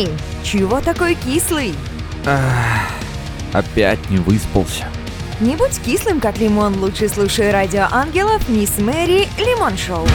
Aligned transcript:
Эй, 0.00 0.08
чего 0.42 0.80
такой 0.80 1.14
кислый? 1.14 1.74
Ах, 2.24 2.90
опять 3.52 3.98
не 4.08 4.16
выспался. 4.16 4.86
Не 5.40 5.56
будь 5.56 5.78
кислым, 5.84 6.20
как 6.20 6.38
лимон, 6.38 6.80
лучше 6.80 7.06
слушай 7.06 7.50
радио 7.50 7.86
ангелов 7.90 8.48
Мисс 8.48 8.78
Мэри 8.78 9.28
Лимон 9.38 9.76
Шоу. 9.76 10.06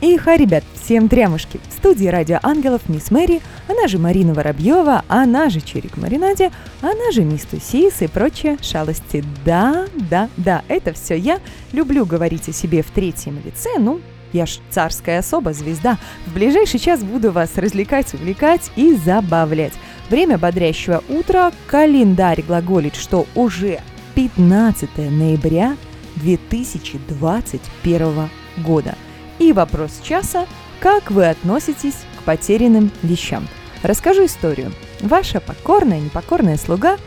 И 0.00 0.16
ха, 0.16 0.38
ребят, 0.38 0.64
всем 0.82 1.10
трямушки. 1.10 1.60
В 1.68 1.72
студии 1.74 2.06
радио 2.06 2.38
ангелов 2.42 2.88
Мисс 2.88 3.10
Мэри, 3.10 3.42
она 3.68 3.86
же 3.86 3.98
Марина 3.98 4.32
Воробьева, 4.32 5.04
она 5.08 5.50
же 5.50 5.60
Черик 5.60 5.98
Маринаде, 5.98 6.52
она 6.80 7.12
же 7.12 7.22
Мисс 7.22 7.42
Тусис 7.42 8.00
и 8.00 8.06
прочие 8.06 8.56
шалости. 8.62 9.22
Да, 9.44 9.88
да, 10.10 10.30
да, 10.38 10.62
это 10.68 10.94
все 10.94 11.16
я. 11.16 11.38
Люблю 11.72 12.06
говорить 12.06 12.48
о 12.48 12.54
себе 12.54 12.82
в 12.82 12.90
третьем 12.92 13.42
лице, 13.44 13.78
ну, 13.78 14.00
я 14.36 14.46
ж 14.46 14.60
царская 14.70 15.18
особа, 15.18 15.52
звезда. 15.52 15.98
В 16.26 16.34
ближайший 16.34 16.78
час 16.78 17.02
буду 17.02 17.32
вас 17.32 17.56
развлекать, 17.56 18.14
увлекать 18.14 18.70
и 18.76 18.94
забавлять. 18.94 19.72
Время 20.10 20.38
бодрящего 20.38 21.02
утра, 21.08 21.50
календарь 21.66 22.42
глаголит, 22.42 22.94
что 22.94 23.26
уже 23.34 23.80
15 24.14 24.96
ноября 24.96 25.76
2021 26.16 28.30
года. 28.58 28.94
И 29.38 29.52
вопрос 29.52 30.00
часа– 30.02 30.46
как 30.80 31.10
вы 31.10 31.28
относитесь 31.28 31.96
к 32.18 32.22
потерянным 32.22 32.90
вещам? 33.02 33.48
Расскажу 33.82 34.26
историю. 34.26 34.72
Ваша 35.00 35.40
покорная, 35.40 36.00
непокорная 36.00 36.58
слуга 36.58 36.98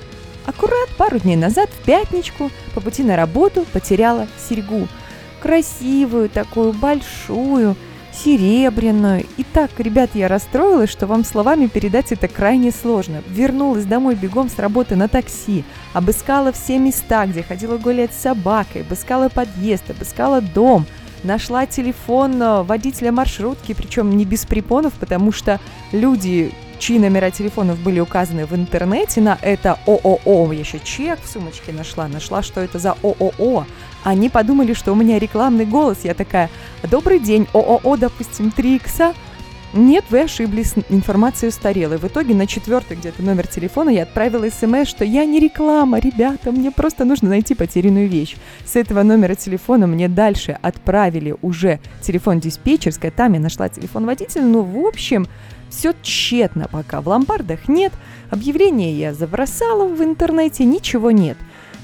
аккурат 0.45 0.89
пару 0.97 1.19
дней 1.19 1.35
назад 1.35 1.69
в 1.69 1.85
пятничку 1.85 2.49
по 2.73 2.81
пути 2.81 3.03
на 3.03 3.15
работу 3.15 3.65
потеряла 3.71 4.27
серьгу. 4.49 4.87
Красивую 5.41 6.29
такую, 6.29 6.73
большую– 6.73 7.75
серебряную. 8.23 9.25
И 9.37 9.43
так, 9.43 9.71
ребят, 9.77 10.11
я 10.13 10.27
расстроилась, 10.27 10.89
что 10.89 11.07
вам 11.07 11.23
словами 11.23 11.67
передать 11.67 12.11
это 12.11 12.27
крайне 12.27 12.71
сложно. 12.71 13.23
Вернулась 13.27 13.85
домой 13.85 14.15
бегом 14.15 14.49
с 14.49 14.57
работы 14.59 14.95
на 14.95 15.07
такси, 15.07 15.63
обыскала 15.93 16.51
все 16.51 16.77
места, 16.77 17.25
где 17.25 17.43
ходила 17.43 17.77
гулять 17.77 18.13
с 18.13 18.21
собакой, 18.21 18.81
обыскала 18.81 19.29
подъезд, 19.29 19.89
обыскала 19.89 20.41
дом, 20.41 20.85
нашла 21.23 21.65
телефон 21.65 22.41
э, 22.41 22.63
водителя 22.63 23.11
маршрутки, 23.11 23.73
причем 23.73 24.15
не 24.15 24.25
без 24.25 24.45
препонов, 24.45 24.93
потому 24.93 25.31
что 25.31 25.59
люди 25.91 26.51
чьи 26.79 26.97
номера 26.97 27.29
телефонов 27.29 27.77
были 27.79 27.99
указаны 27.99 28.45
в 28.45 28.55
интернете 28.55 29.19
на 29.21 29.37
это 29.41 29.77
ООО. 29.85 30.51
Я 30.53 30.59
еще 30.59 30.79
чек 30.79 31.19
в 31.21 31.29
сумочке 31.29 31.73
нашла, 31.73 32.07
нашла, 32.07 32.41
что 32.41 32.61
это 32.61 32.79
за 32.79 32.91
ООО. 33.03 33.65
Они 34.03 34.29
подумали, 34.29 34.73
что 34.73 34.93
у 34.93 34.95
меня 34.95 35.19
рекламный 35.19 35.65
голос. 35.65 35.99
Я 36.03 36.13
такая, 36.13 36.49
добрый 36.89 37.19
день, 37.19 37.47
ООО, 37.53 37.97
допустим, 37.97 38.51
3 38.51 38.75
икса. 38.75 39.13
Нет, 39.71 40.05
вы 40.09 40.21
ошиблись, 40.21 40.73
информация 40.89 41.49
устарела. 41.49 41.93
И 41.93 41.97
в 41.97 42.05
итоге 42.05 42.33
на 42.33 42.47
четвертый 42.47 42.97
где-то 42.97 43.21
номер 43.21 43.45
телефона 43.45 43.89
я 43.89 44.03
отправила 44.03 44.49
смс, 44.49 44.87
что 44.87 45.05
я 45.05 45.25
не 45.25 45.39
реклама, 45.39 45.99
ребята, 45.99 46.51
мне 46.51 46.71
просто 46.71 47.05
нужно 47.05 47.29
найти 47.29 47.53
потерянную 47.53 48.07
вещь. 48.07 48.35
С 48.65 48.75
этого 48.75 49.03
номера 49.03 49.35
телефона 49.35 49.85
мне 49.85 50.07
дальше 50.07 50.57
отправили 50.59 51.35
уже 51.43 51.79
телефон 52.01 52.39
диспетчерской, 52.39 53.11
там 53.11 53.33
я 53.33 53.39
нашла 53.39 53.69
телефон 53.69 54.07
водителя, 54.07 54.41
ну, 54.43 54.63
в 54.63 54.87
общем, 54.87 55.27
все 55.69 55.93
тщетно 56.01 56.67
пока. 56.71 57.01
В 57.01 57.07
ломбардах 57.07 57.67
нет, 57.67 57.93
объявления 58.31 58.93
я 58.93 59.13
забросала 59.13 59.87
в 59.87 60.03
интернете, 60.03 60.65
ничего 60.65 61.11
нет. 61.11 61.37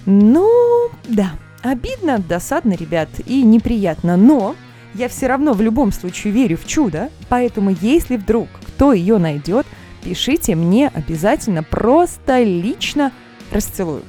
Ну, 0.07 0.89
да, 1.07 1.33
обидно, 1.65 2.19
досадно, 2.19 2.73
ребят, 2.73 3.09
и 3.25 3.43
неприятно, 3.43 4.17
но 4.17 4.55
я 4.93 5.09
все 5.09 5.27
равно 5.27 5.53
в 5.53 5.61
любом 5.61 5.91
случае 5.91 6.31
верю 6.31 6.57
в 6.57 6.65
чудо, 6.65 7.09
поэтому 7.27 7.75
если 7.81 8.17
вдруг 8.17 8.47
кто 8.67 8.93
ее 8.93 9.17
найдет, 9.17 9.65
пишите 10.03 10.55
мне 10.55 10.89
обязательно, 10.93 11.63
просто 11.63 12.43
лично 12.43 13.11
расцелую. 13.51 14.03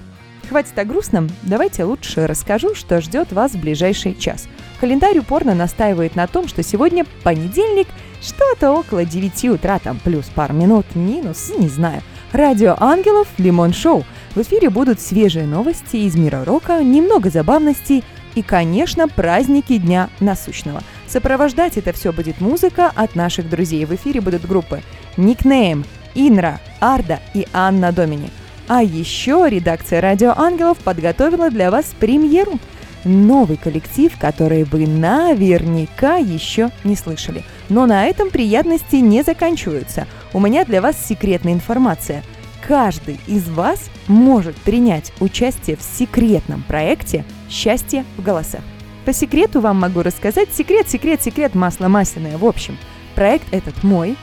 Хватит 0.49 0.79
о 0.79 0.85
грустном, 0.85 1.29
давайте 1.43 1.83
лучше 1.83 2.27
расскажу, 2.27 2.75
что 2.77 3.01
ждет 3.01 3.33
вас 3.33 3.53
в 3.53 3.61
ближайший 3.61 4.15
час. 4.15 4.47
Календарь 4.81 5.19
упорно 5.19 5.55
настаивает 5.55 6.15
на 6.15 6.29
том, 6.29 6.47
что 6.47 6.63
сегодня 6.63 7.05
понедельник, 7.25 7.89
что-то 8.23 8.71
около 8.71 9.05
9 9.05 9.45
утра, 9.47 9.79
там 9.81 9.99
плюс 10.05 10.27
пару 10.27 10.55
минут, 10.55 10.87
минус, 10.95 11.51
не 11.59 11.69
знаю. 11.69 12.03
Радио 12.33 12.77
Ангелов, 12.79 13.27
Лимон 13.39 13.73
Шоу. 13.73 14.05
В 14.37 14.43
эфире 14.43 14.71
будут 14.71 15.01
свежие 15.01 15.47
новости 15.47 15.97
из 15.97 16.15
мира 16.15 16.45
рока, 16.45 16.85
немного 16.85 17.31
забавностей 17.31 18.05
и, 18.37 18.43
конечно, 18.43 19.09
праздники 19.09 19.79
Дня 19.79 20.11
Насущного. 20.21 20.83
Сопровождать 21.09 21.77
это 21.79 21.93
все 21.93 22.13
будет 22.13 22.41
музыка 22.41 22.93
от 22.95 23.17
наших 23.17 23.51
друзей. 23.51 23.85
В 23.87 23.95
эфире 23.97 24.21
будут 24.21 24.47
группы 24.47 24.83
Никнейм, 25.17 25.85
Инра, 26.15 26.61
Арда 26.81 27.19
и 27.35 27.49
Анна 27.53 27.91
Домини– 27.91 28.31
а 28.69 28.83
еще 28.83 29.47
редакция 29.49 30.01
«Радио 30.01 30.35
Ангелов» 30.37 30.79
подготовила 30.79 31.51
для 31.51 31.71
вас 31.71 31.87
премьеру. 32.01 32.59
Новый 33.05 33.57
коллектив, 33.57 34.13
который 34.19 34.65
вы 34.65 34.89
наверняка 34.89 36.17
еще 36.17 36.71
не 36.83 36.97
слышали. 36.97 37.45
Но 37.69 37.87
на 37.87 38.07
этом 38.07 38.31
приятности 38.31 38.97
не 38.97 39.23
заканчиваются. 39.23 40.09
У 40.33 40.41
меня 40.41 40.65
для 40.65 40.83
вас 40.83 40.97
секретная 41.07 41.53
информация. 41.53 42.25
Каждый 42.67 43.21
из 43.29 43.49
вас 43.49 43.91
может 44.09 44.57
принять 44.57 45.13
участие 45.21 45.77
в 45.77 45.83
секретном 45.83 46.65
проекте 46.67 47.25
«Счастье 47.49 48.05
в 48.17 48.25
голосах». 48.25 48.63
По 49.05 49.13
секрету 49.13 49.61
вам 49.61 49.79
могу 49.79 50.03
рассказать 50.03 50.53
секрет, 50.53 50.89
секрет, 50.89 51.23
секрет, 51.23 51.55
масло 51.55 51.87
масляное. 51.87 52.39
В 52.39 52.45
общем, 52.45 52.77
проект 53.15 53.47
этот 53.53 53.85
мой, 53.85 54.17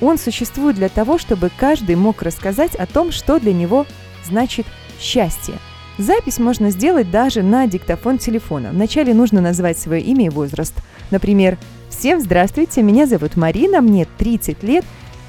он 0.00 0.18
существует 0.18 0.74
для 0.74 0.88
того, 0.88 1.16
чтобы 1.16 1.48
каждый 1.56 1.94
мог 1.94 2.22
рассказать 2.22 2.74
о 2.74 2.86
том, 2.86 3.12
что 3.12 3.38
для 3.38 3.52
него 3.52 3.86
значит 4.24 4.66
счастье. 4.98 5.54
Запись 5.98 6.40
можно 6.40 6.70
сделать 6.70 7.08
даже 7.12 7.42
на 7.42 7.68
диктофон 7.68 8.18
телефона. 8.18 8.70
Вначале 8.72 9.14
нужно 9.14 9.40
назвать 9.40 9.78
свое 9.78 10.02
имя 10.02 10.26
и 10.26 10.30
возраст. 10.30 10.74
Например, 11.12 11.56
«Всем 11.88 12.18
здравствуйте, 12.18 12.82
меня 12.82 13.06
зовут 13.06 13.36
Марина, 13.36 13.80
мне 13.80 14.08
30 14.18 14.64
лет, 14.64 14.84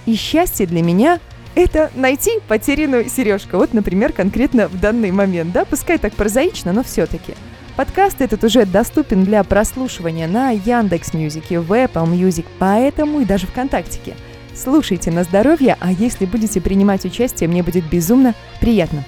и 0.07 0.15
счастье 0.15 0.65
для 0.65 0.81
меня– 0.81 1.19
это 1.55 1.91
найти 1.95 2.31
потерянную 2.47 3.09
сережку». 3.09 3.57
Вот, 3.57 3.73
например, 3.73 4.13
конкретно 4.13 4.67
в 4.67 4.79
данный 4.79 5.11
момент, 5.11 5.51
да, 5.51 5.65
пускай 5.65 5.97
так 5.97 6.13
прозаично, 6.13 6.73
но 6.73 6.83
все-таки. 6.83 7.33
Подкаст 7.75 8.21
этот 8.21 8.43
уже 8.43 8.65
доступен 8.65 9.23
для 9.23 9.43
прослушивания 9.43 10.27
на 10.27 10.51
Яндекс 10.51 11.13
Мьюзике, 11.13 11.59
в 11.59 11.71
Apple 11.71 12.07
Music, 12.07 12.45
поэтому 12.59 13.21
и 13.21 13.25
даже 13.25 13.47
ВКонтактике– 13.47 14.15
Слушайте 14.55 15.09
на 15.09 15.23
здоровье, 15.23 15.77
а 15.79 15.91
если 15.91 16.25
будете 16.25 16.61
принимать 16.61 17.05
участие, 17.05 17.49
мне 17.49 17.63
будет 17.63 17.89
безумно 17.89 18.35
приятно. 18.59 19.03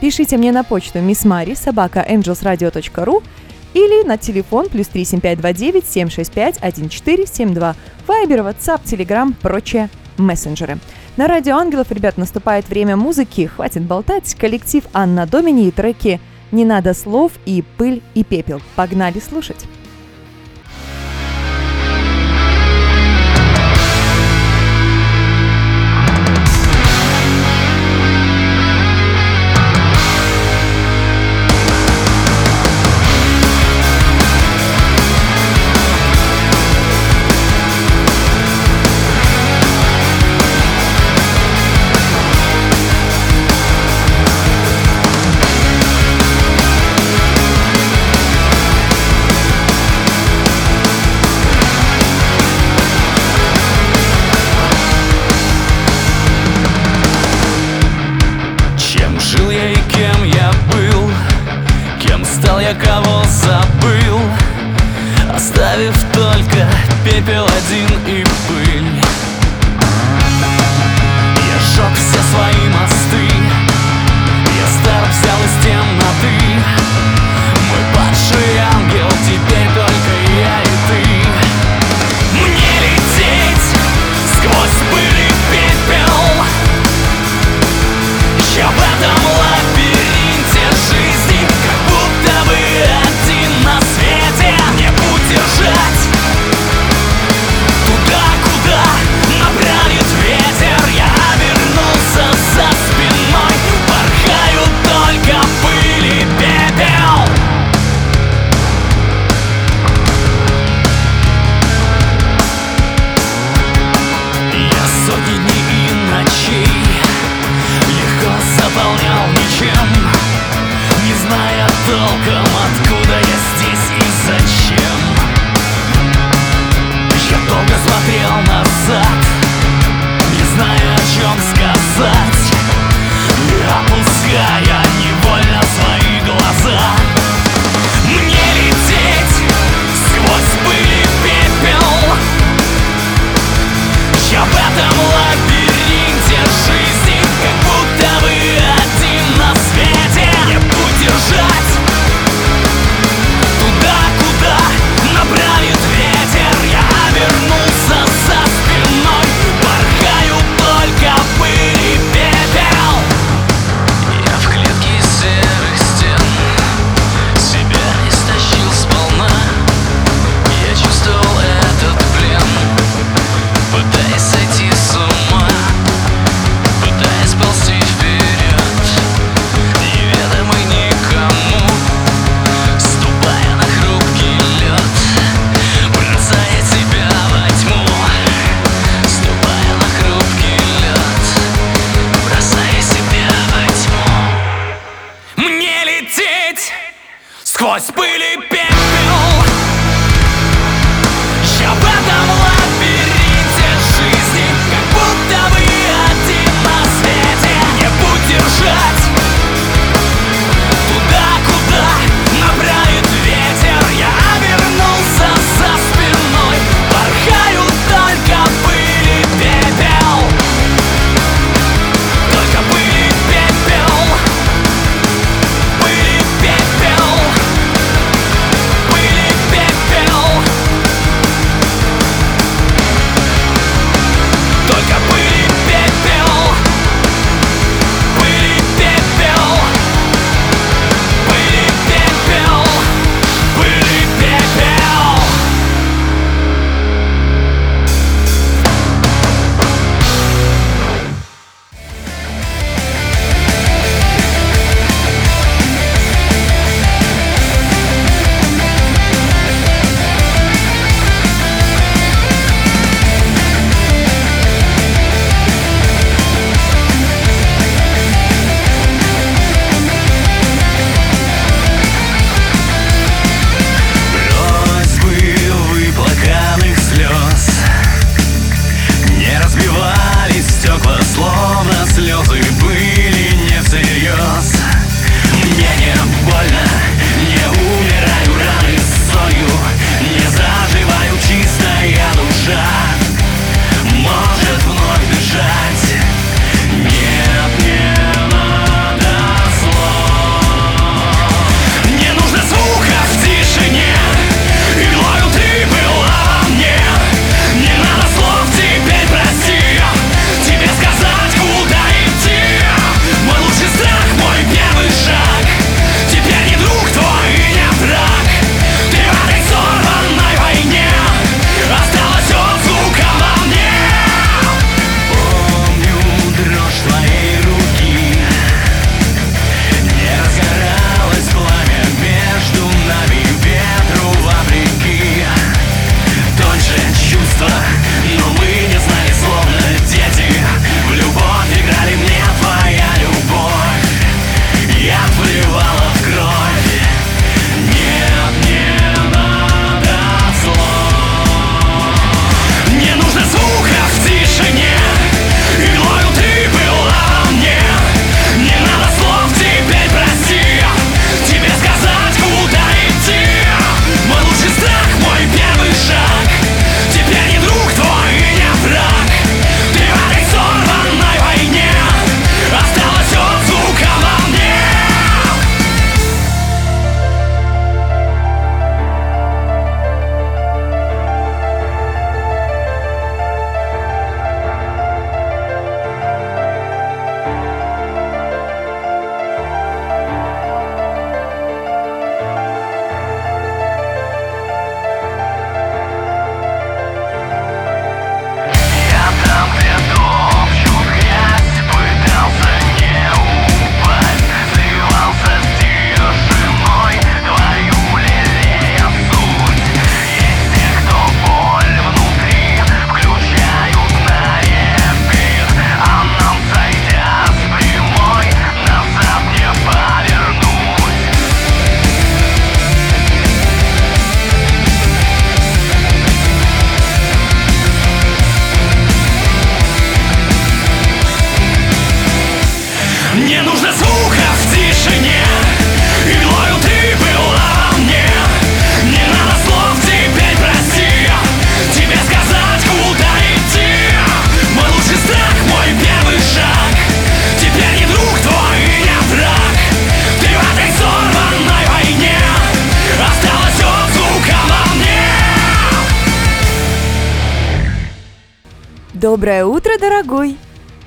Пишите 0.00 0.36
мне 0.36 0.52
на 0.52 0.62
почту 0.62 0.98
missmari 1.00 1.56
собака 1.56 2.06
angelsradio.ru 2.08 3.22
или 3.74 4.06
на 4.06 4.18
телефон 4.18 4.68
плюс 4.68 4.86
37529 4.88 5.84
765 5.86 6.56
1472, 6.58 7.76
Вайбер, 8.06 8.40
WhatsApp, 8.40 8.82
Telegram, 8.84 9.34
прочие 9.40 9.88
мессенджеры. 10.16 10.78
На 11.16 11.28
Радио 11.28 11.56
Ангелов, 11.58 11.92
ребят, 11.92 12.18
наступает 12.18 12.68
время 12.68 12.96
музыки. 12.96 13.46
Хватит 13.46 13.82
болтать. 13.82 14.34
Коллектив 14.34 14.82
Анна 14.92 15.26
Домини 15.26 15.68
и 15.68 15.70
треки 15.70 16.20
«Не 16.50 16.64
надо 16.64 16.92
слов» 16.92 17.30
и 17.46 17.62
«Пыль 17.78 18.02
и 18.14 18.24
пепел». 18.24 18.60
Погнали 18.74 19.20
слушать! 19.20 19.64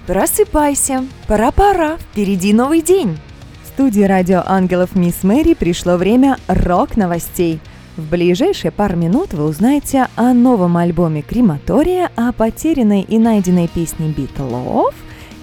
Просыпайся, 0.08 1.04
пора-пора, 1.28 1.98
впереди 1.98 2.54
новый 2.54 2.82
день. 2.82 3.20
В 3.66 3.68
студии 3.68 4.04
радио 4.04 4.42
«Ангелов» 4.46 4.96
Мисс 4.96 5.22
Мэри 5.24 5.54
пришло 5.54 5.98
время 5.98 6.38
рок-новостей. 6.48 7.60
В 7.98 8.10
ближайшие 8.10 8.72
пару 8.72 8.96
минут 8.96 9.34
вы 9.34 9.44
узнаете 9.44 10.08
о 10.16 10.34
новом 10.34 10.78
альбоме 10.78 11.24
«Крематория», 11.24 12.10
о 12.16 12.32
потерянной 12.32 13.02
и 13.02 13.20
найденной 13.20 13.68
песне 13.68 14.08
«Битлов» 14.16 14.96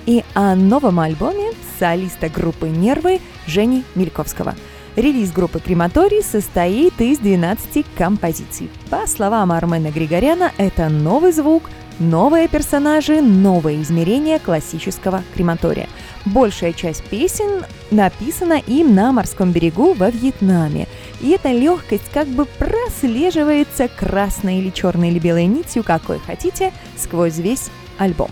и 0.07 0.25
о 0.33 0.55
новом 0.55 0.99
альбоме 0.99 1.51
солиста 1.79 2.31
группы 2.31 2.71
«Нервы» 2.71 3.21
Жени 3.47 3.85
Мельковского– 3.95 4.55
Релиз 4.97 5.33
группы 5.33 5.59
«Крематорий» 5.59 6.23
состоит 6.23 7.01
из 7.01 7.19
12 7.19 7.85
композиций. 7.99 8.71
По 8.91 9.09
словам 9.09 9.51
Армена 9.51 9.91
Григоряна, 9.91 10.53
это 10.57 10.89
новый 10.89 11.33
звук, 11.33 11.65
новые 11.99 12.49
персонажи, 12.49 13.21
новое 13.21 13.81
измерение 13.83 14.39
классического 14.39 15.23
крематория. 15.35 15.89
Большая 16.25 16.73
часть 16.73 17.05
песен 17.05 17.65
написана 17.91 18.61
им 18.67 18.95
на 18.95 19.13
морском 19.13 19.53
берегу 19.53 19.95
во 19.95 20.11
Вьетнаме. 20.11 20.89
И 21.21 21.31
эта 21.31 21.53
легкость 21.53 22.11
как 22.13 22.29
бы 22.29 22.47
прослеживается 22.47 23.89
красной 23.89 24.59
или 24.59 24.71
черной 24.71 25.11
или 25.11 25.19
белой 25.19 25.47
нитью, 25.47 25.85
какой 25.85 26.19
хотите, 26.19 26.73
сквозь 26.97 27.39
весь 27.39 27.71
альбом. 27.99 28.31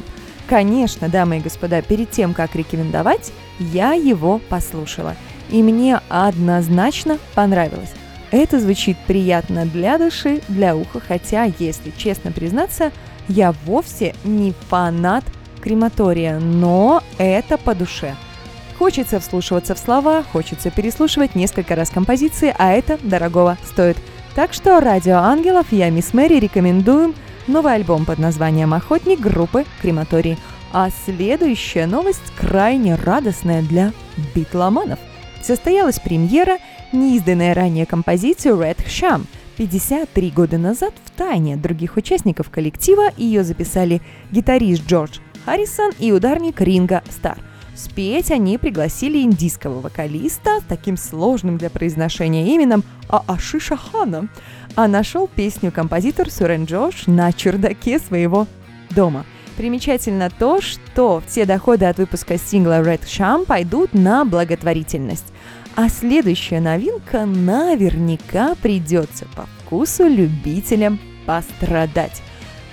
Конечно, 0.49 1.09
дамы 1.09 1.39
и 1.39 1.41
господа, 1.41 1.83
перед 1.83 2.11
тем, 2.11 2.35
как 2.35 2.55
рекомендовать, 2.57 3.33
я 3.59 3.93
его 3.93 4.41
послушала– 4.49 5.17
и 5.53 5.63
мне 5.63 6.01
однозначно 6.09 7.19
понравилось. 7.35 7.93
Это 8.31 8.59
звучит 8.59 8.97
приятно 9.07 9.67
для 9.67 9.99
души, 9.99 10.41
для 10.49 10.75
уха, 10.75 11.01
хотя, 11.01 11.45
если 11.59 11.93
честно 11.97 12.33
признаться, 12.33 12.91
я 13.29 13.53
вовсе 13.65 14.15
не 14.25 14.53
фанат 14.69 15.25
крематория, 15.61 16.39
но 16.39 17.03
это 17.19 17.59
по 17.59 17.75
душе. 17.75 18.15
Хочется 18.79 19.21
вслушиваться 19.21 19.75
в 19.75 19.79
слова, 19.79 20.25
хочется 20.33 20.71
переслушивать 20.71 21.35
несколько 21.35 21.77
раз 21.77 21.91
композиции, 21.91 22.55
а 22.59 22.73
это 22.73 22.99
дорогого 23.03 23.57
стоит. 23.65 23.97
Так 24.35 24.53
что 24.53 24.81
«Радио 24.81 25.19
Ангелов» 25.19 25.67
я, 25.71 25.91
Мисс 25.91 26.15
Мэри, 26.15 26.41
рекомендуем 26.41 27.15
новый 27.47 27.75
альбом 27.75 28.05
под 28.05 28.19
названием 28.19 28.75
«Охотник» 28.75 29.21
группы 29.21 29.65
«Крематорий». 29.81 30.39
А 30.73 30.89
следующая 31.05 31.87
новость 31.87 32.33
крайне 32.37 32.95
радостная 32.95 33.63
для 33.63 33.93
битломанов– 34.35 34.99
состоялась 35.45 35.99
премьера 35.99 36.59
неизданная 36.93 37.55
ранее 37.55 37.87
композиции 37.87 38.53
Red 38.53 38.85
Sham. 38.87 39.27
53 39.57 40.31
года 40.31 40.59
назад 40.59 40.95
в 41.05 41.11
тайне 41.11 41.55
от 41.55 41.61
других 41.61 41.97
участников 41.97 42.51
коллектива 42.51 43.11
ее 43.17 43.45
записали 43.45 44.01
гитарист 44.31 44.87
Джордж 44.87 45.19
Харрисон 45.45 45.93
и 45.99 46.13
ударник 46.13 46.61
Ринга 46.61 47.03
Стар. 47.11 47.39
Спеть 47.75 48.31
они 48.31 48.59
пригласили 48.59 49.19
индийского 49.19 49.81
вокалиста 49.81 50.61
с 50.61 50.65
таким 50.69 50.97
сложным 50.97 51.59
для 51.59 51.71
произношения 51.71 52.47
именем 52.55 52.85
Аашиша 53.09 53.77
Хана, 53.77 54.29
а 54.77 54.89
нашел 54.89 55.27
песню 55.27 55.73
композитор 55.73 56.31
Сурен 56.31 56.65
Джош 56.65 57.07
на 57.07 57.33
чердаке 57.33 57.99
своего 57.99 58.47
дома. 58.91 59.25
Примечательно 59.57 60.31
то, 60.31 60.61
что 60.61 61.23
все 61.27 61.45
доходы 61.45 61.85
от 61.87 61.99
выпуска 61.99 62.39
сингла 62.39 62.81
Red 62.83 63.05
Sham 63.05 63.45
пойдут 63.45 63.93
на 63.93 64.25
благотворительность. 64.25 65.27
А 65.75 65.89
следующая 65.89 66.61
новинка 66.61 67.25
наверняка 67.25 68.55
придется 68.57 69.27
по 69.35 69.47
вкусу 69.47 70.07
любителям 70.07 70.99
пострадать. 71.25 72.23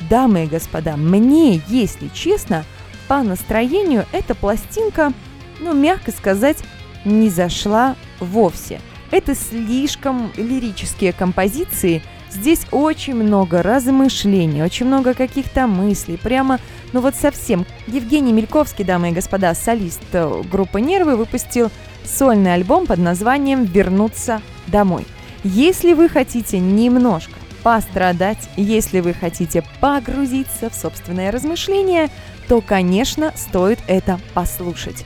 Дамы 0.10 0.46
и 0.46 0.48
господа, 0.48 0.98
мне, 0.98 1.62
если 1.70 2.10
честно, 2.14 2.66
по 3.08 3.24
настроению 3.24 4.06
эта 4.12 4.36
пластинка, 4.36 5.14
ну, 5.60 5.74
мягко 5.74 6.12
сказать, 6.12 6.58
не 7.06 7.30
зашла 7.30 7.96
вовсе. 8.20 8.82
Это 9.12 9.34
слишком 9.34 10.32
лирические 10.36 11.14
композиции, 11.14 12.04
здесь 12.30 12.66
очень 12.72 13.16
много 13.16 13.64
размышлений, 13.64 14.62
очень 14.62 14.86
много 14.86 15.14
каких-то 15.14 15.68
мыслей, 15.68 16.18
прямо, 16.18 16.60
ну 16.94 17.00
вот 17.00 17.16
совсем. 17.16 17.66
Евгений 17.88 18.34
Мельковский, 18.34 18.86
дамы 18.86 19.10
и 19.10 19.14
господа, 19.14 19.56
солист 19.56 20.04
э, 20.12 20.44
группы 20.52 20.80
«Нервы», 20.82 21.16
выпустил 21.16 21.72
сольный 22.06 22.54
альбом 22.54 22.86
под 22.86 23.00
названием 23.00 23.64
«Вернуться 23.64 24.42
домой». 24.68 25.06
Если 25.44 25.94
вы 25.94 26.10
хотите 26.10 26.60
немножко 26.60 27.34
пострадать, 27.64 28.50
если 28.56 29.00
вы 29.00 29.14
хотите 29.14 29.64
погрузиться 29.80 30.70
в 30.70 30.76
собственное 30.76 31.32
размышление, 31.32 32.10
то, 32.48 32.62
конечно, 32.62 33.34
стоит 33.36 33.80
это 33.88 34.20
послушать. 34.34 35.06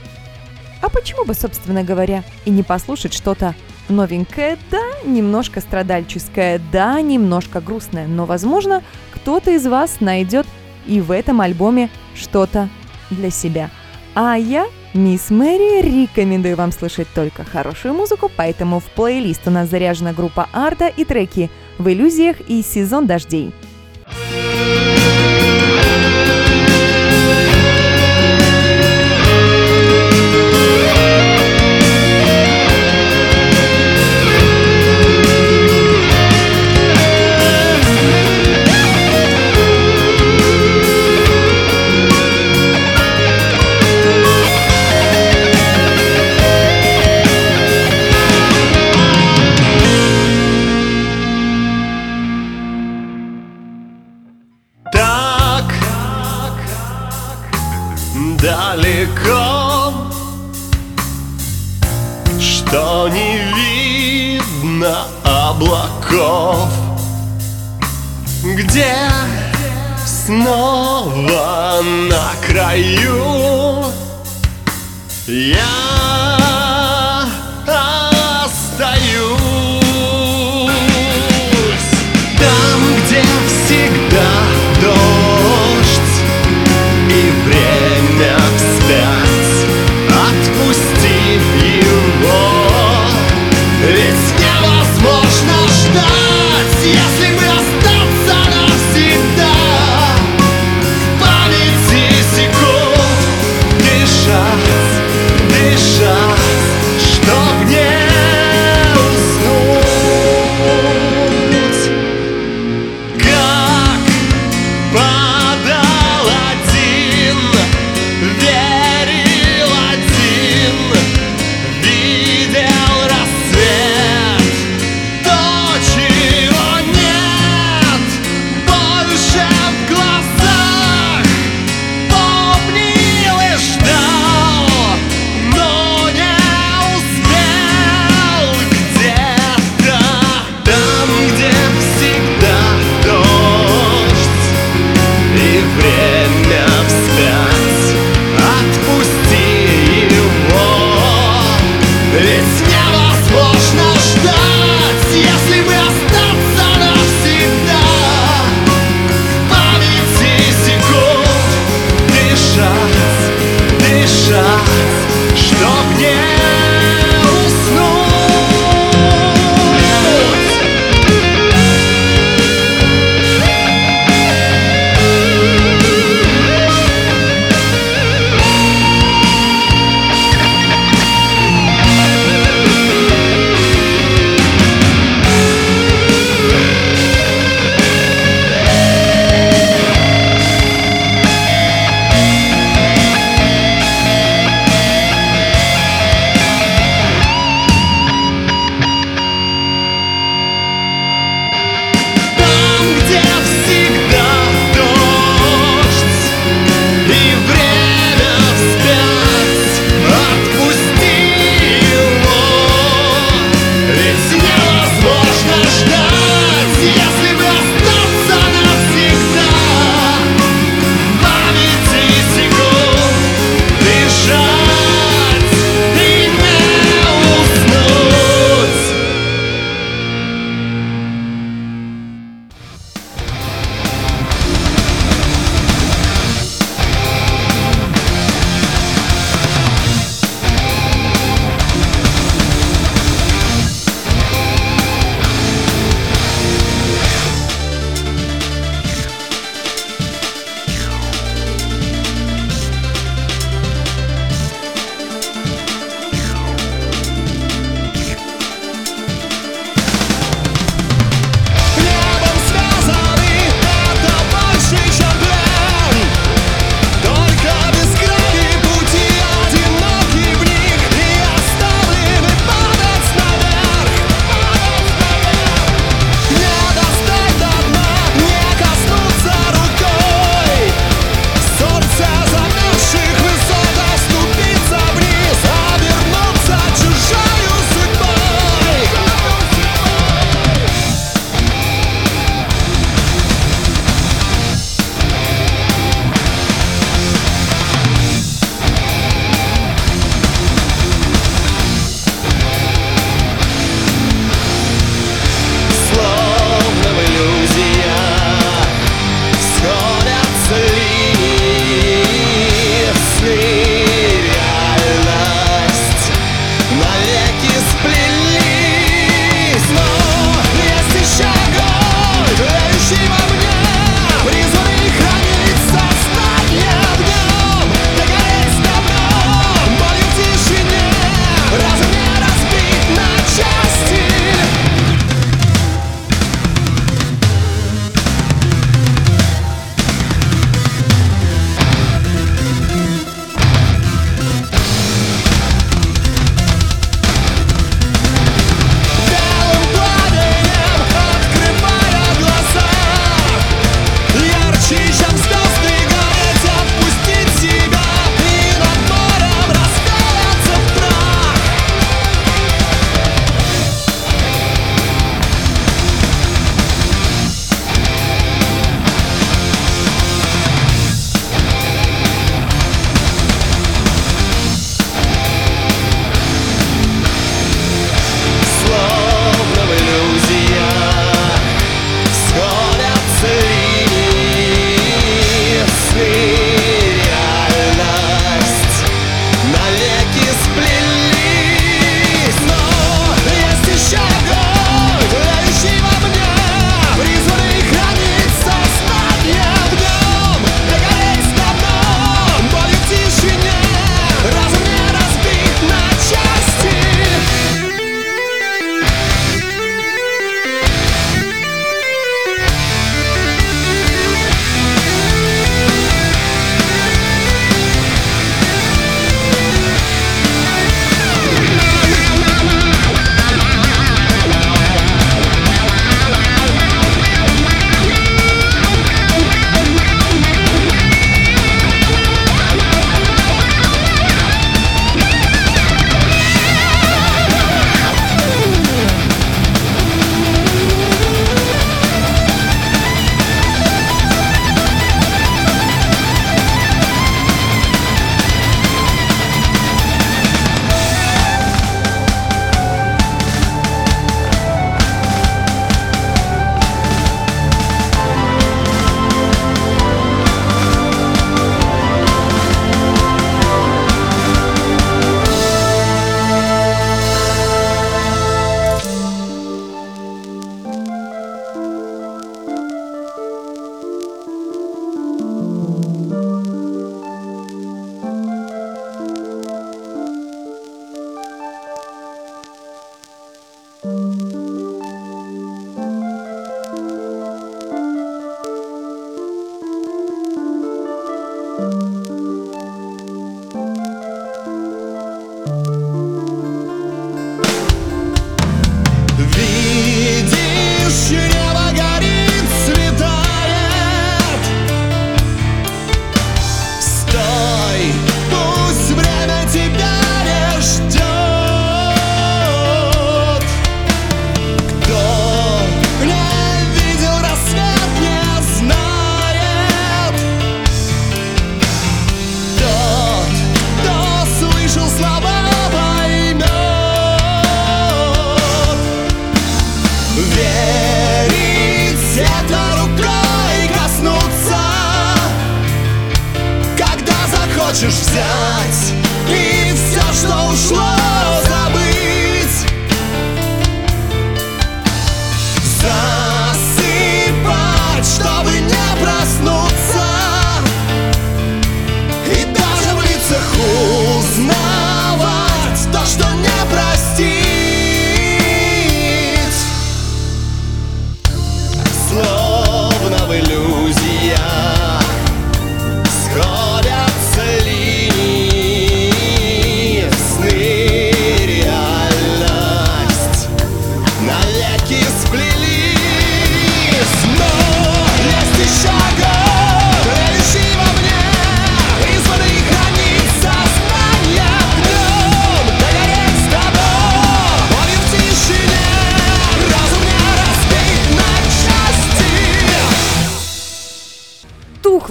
А 0.80 0.88
почему 0.88 1.24
бы, 1.24 1.34
собственно 1.34 1.82
говоря, 1.82 2.24
и 2.44 2.50
не 2.50 2.62
послушать 2.62 3.14
что-то 3.14 3.54
новенькое, 3.88 4.58
да, 4.70 4.82
немножко 5.04 5.60
страдальческое, 5.60 6.60
да, 6.72 7.00
немножко 7.00 7.60
грустное, 7.60 8.06
но, 8.06 8.24
возможно, 8.26 8.82
кто-то 9.12 9.50
из 9.50 9.66
вас 9.66 10.00
найдет 10.00 10.46
и 10.86 11.00
в 11.00 11.10
этом 11.10 11.40
альбоме 11.40 11.90
что-то 12.14 12.68
для 13.10 13.30
себя. 13.30 13.70
А 14.14 14.36
я 14.36 14.66
Мисс 14.94 15.30
Мэри, 15.30 15.82
рекомендую 15.82 16.54
вам 16.54 16.70
слышать 16.70 17.08
только 17.12 17.42
хорошую 17.42 17.94
музыку, 17.94 18.30
поэтому 18.36 18.78
в 18.78 18.84
плейлист 18.84 19.40
у 19.46 19.50
нас 19.50 19.68
заряжена 19.68 20.12
группа 20.12 20.48
Арда 20.52 20.86
и 20.86 21.04
треки 21.04 21.50
«В 21.78 21.88
иллюзиях» 21.88 22.36
и 22.46 22.62
«Сезон 22.62 23.08
дождей». 23.08 23.52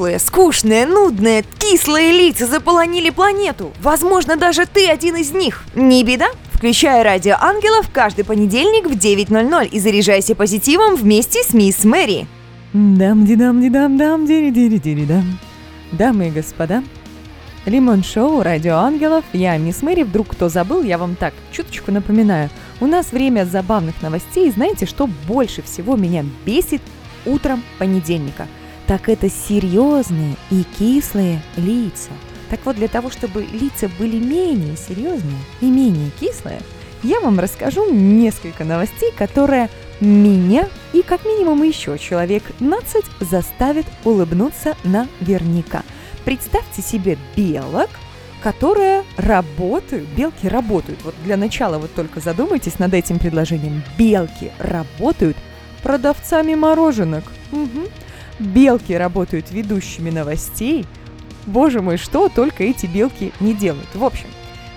Тухлые, 0.04 0.20
скучные, 0.20 0.86
нудные, 0.86 1.46
кислые 1.60 2.12
лица 2.12 2.46
заполонили 2.46 3.10
планету. 3.10 3.72
Возможно, 3.82 4.36
даже 4.36 4.66
ты 4.66 4.90
один 4.90 5.16
из 5.16 5.32
них. 5.32 5.64
Не 5.76 6.04
беда. 6.04 6.28
Включай 6.52 7.04
радио 7.04 7.38
ангелов 7.40 7.88
каждый 7.94 8.26
понедельник 8.26 8.88
в 8.88 8.98
9.00 8.98 9.70
и 9.70 9.80
заряжайся 9.80 10.36
позитивом 10.36 10.98
вместе 10.98 11.42
с 11.42 11.54
мисс 11.54 11.86
Мэри. 11.86 12.28
дам 12.74 13.26
ди 13.26 13.38
дам 13.38 13.62
ди 13.62 13.70
дам 13.70 13.98
дам 13.98 14.26
дири 14.26 14.50
дири 14.50 14.78
дири 14.78 15.06
дам 15.06 15.40
Дамы 15.94 16.28
и 16.28 16.32
господа, 16.32 16.84
Лимон 17.66 18.04
Шоу, 18.04 18.44
Радио 18.44 18.76
Ангелов, 18.76 19.24
я 19.32 19.56
мисс 19.56 19.82
Мэри, 19.84 20.04
вдруг 20.04 20.28
кто 20.28 20.50
забыл, 20.50 20.84
я 20.84 20.98
вам 20.98 21.16
так 21.16 21.34
чуточку 21.54 21.94
напоминаю. 21.94 22.50
У 22.82 22.88
нас 22.88 23.14
время 23.14 23.46
забавных 23.46 24.02
новостей, 24.02 24.52
знаете, 24.52 24.86
что 24.86 25.08
больше 25.30 25.62
всего 25.62 25.96
меня 25.96 26.26
бесит 26.46 26.82
утром 27.26 27.64
понедельника? 27.80 28.48
Так 28.88 29.10
это 29.10 29.30
серьезные 29.30 30.36
и 30.52 30.64
кислые 30.78 31.42
лица. 31.56 32.12
Так 32.50 32.60
вот, 32.66 32.76
для 32.76 32.88
того, 32.88 33.10
чтобы 33.10 33.44
лица 33.44 33.90
были 33.98 34.18
менее 34.18 34.76
серьезные 34.78 35.40
и 35.62 35.66
менее 35.66 36.12
кислые, 36.20 36.60
я 37.02 37.20
вам 37.20 37.40
расскажу 37.40 37.92
несколько 37.92 38.64
новостей, 38.64 39.12
которые 39.18 39.70
меня 40.00 40.70
и 40.94 41.02
как 41.02 41.26
минимум 41.26 41.64
еще 41.64 41.98
человек 41.98 42.44
15 42.60 43.06
заставит 43.22 43.86
улыбнуться 44.04 44.76
наверняка. 44.84 45.84
Представьте 46.26 46.82
себе 46.82 47.18
белок, 47.36 47.90
которые 48.42 49.04
работают, 49.18 50.08
белки 50.10 50.48
работают. 50.48 51.00
Вот 51.04 51.16
для 51.24 51.38
начала 51.38 51.78
вот 51.78 51.94
только 51.94 52.20
задумайтесь 52.20 52.80
над 52.80 52.94
этим 52.94 53.20
предложением. 53.20 53.82
Белки 53.98 54.52
работают 54.60 55.38
продавцами 55.82 56.56
мороженок. 56.56 57.24
Мгм. 57.52 57.88
Белки 58.40 58.94
работают 58.94 59.52
ведущими 59.52 60.10
новостей. 60.10 60.86
Боже 61.46 61.82
мой, 61.82 61.98
что 61.98 62.30
только 62.30 62.64
эти 62.64 62.86
белки 62.86 63.32
не 63.40 63.54
делают. 63.54 63.94
В 63.94 64.04
общем, 64.04 64.28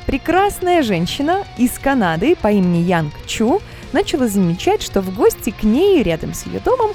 прекрасная 0.06 0.82
женщина 0.82 1.44
из 1.58 1.72
Канады 1.78 2.36
по 2.36 2.50
имени 2.50 2.82
Янг 2.82 3.12
Чу 3.26 3.60
начала 3.92 4.28
замечать, 4.28 4.82
что 4.82 5.00
в 5.00 5.14
гости 5.14 5.50
к 5.50 5.62
ней 5.62 6.02
рядом 6.02 6.34
с 6.34 6.46
ее 6.46 6.60
домом 6.60 6.90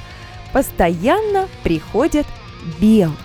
постоянно 0.54 1.48
приходят 1.64 2.28
белки. 2.80 3.16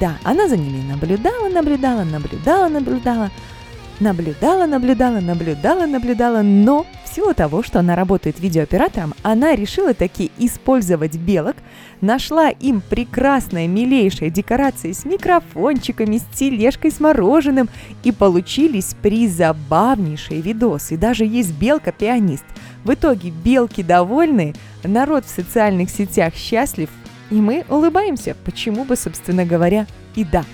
Да, 0.00 0.18
она 0.24 0.48
за 0.48 0.56
ними 0.56 0.82
наблюдала, 0.82 1.48
наблюдала, 1.48 2.04
наблюдала, 2.04 2.68
наблюдала, 2.68 3.30
наблюдала, 4.00 4.66
наблюдала, 4.66 5.20
наблюдала, 5.20 5.86
наблюдала, 5.86 6.42
но 6.42 6.86
в 7.04 7.14
силу 7.14 7.34
того, 7.34 7.62
что 7.62 7.80
она 7.80 7.96
работает 7.96 8.38
видеооператором, 8.38 9.14
она 9.22 9.54
решила 9.56 9.94
таки 9.94 10.30
использовать 10.38 11.16
белок, 11.16 11.56
нашла 12.00 12.50
им 12.50 12.80
прекрасные, 12.80 13.66
милейшие 13.66 14.30
декорации 14.30 14.92
с 14.92 15.04
микрофончиками, 15.04 16.18
с 16.18 16.36
тележкой 16.36 16.90
с 16.90 17.00
мороженым, 17.00 17.68
и 18.04 18.12
получились 18.12 18.94
призабавнейшие 19.02 20.40
видосы. 20.40 20.96
Даже 20.96 21.24
есть 21.24 21.52
белка-пианист. 21.52 22.44
В 22.84 22.92
итоге 22.92 23.30
белки 23.30 23.82
довольны, 23.82 24.54
народ 24.84 25.24
в 25.24 25.30
социальных 25.30 25.90
сетях 25.90 26.34
счастлив, 26.34 26.90
и 27.30 27.34
мы 27.34 27.64
улыбаемся, 27.68 28.36
почему 28.44 28.84
бы, 28.84 28.96
собственно 28.96 29.44
говоря, 29.44 29.86
и 30.14 30.24
да. 30.24 30.44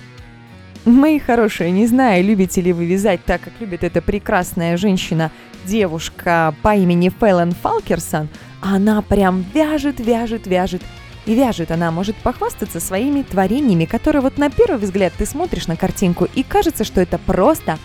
Мои 0.85 1.17
хорошие, 1.17 1.71
не 1.71 1.87
знаю, 1.87 2.23
любите 2.23 2.61
ли 2.61 2.71
вы 2.71 2.85
вязать 2.85 3.25
так, 3.25 3.41
как 3.41 3.53
любит 3.59 3.83
эта 3.83 4.03
прекрасная 4.03 4.77
женщина, 4.77 5.31
девушка 5.65 6.53
по 6.61 6.75
имени 6.75 7.09
Фэллон 7.09 7.53
Фалкерсон. 7.53 8.29
Она 8.61 9.01
прям 9.01 9.43
вяжет, 9.51 9.99
вяжет, 9.99 10.45
вяжет. 10.45 10.83
И 11.25 11.33
вяжет 11.33 11.71
она 11.71 11.89
может 11.89 12.15
похвастаться 12.17 12.79
своими 12.79 13.23
творениями, 13.23 13.85
которые 13.85 14.21
вот 14.21 14.37
на 14.37 14.51
первый 14.51 14.77
взгляд 14.77 15.11
ты 15.17 15.25
смотришь 15.25 15.65
на 15.65 15.75
картинку 15.75 16.27
и 16.35 16.43
кажется, 16.43 16.83
что 16.83 17.01
это 17.01 17.17
просто 17.17 17.79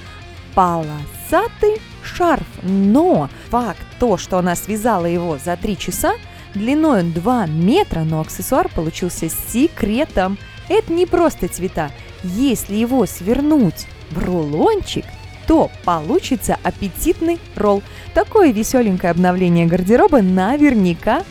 полосатый 0.54 1.80
шарф. 2.02 2.46
Но 2.62 3.30
факт 3.48 3.80
то, 3.98 4.18
что 4.18 4.36
она 4.36 4.54
связала 4.54 5.06
его 5.06 5.38
за 5.42 5.56
три 5.56 5.78
часа, 5.78 6.16
длиной 6.52 7.00
он 7.00 7.12
2 7.12 7.46
метра, 7.46 8.00
но 8.00 8.20
аксессуар 8.20 8.68
получился 8.68 9.30
секретом. 9.30 10.36
Это 10.68 10.92
не 10.92 11.06
просто 11.06 11.48
цвета. 11.48 11.90
Если 12.22 12.74
его 12.74 13.06
свернуть 13.06 13.86
в 14.10 14.24
рулончик, 14.24 15.04
то 15.46 15.70
получится 15.84 16.58
аппетитный 16.62 17.38
ролл. 17.56 17.82
Такое 18.14 18.52
веселенькое 18.52 19.10
обновление 19.10 19.66
гардероба 19.66 20.22
наверняка 20.22 21.24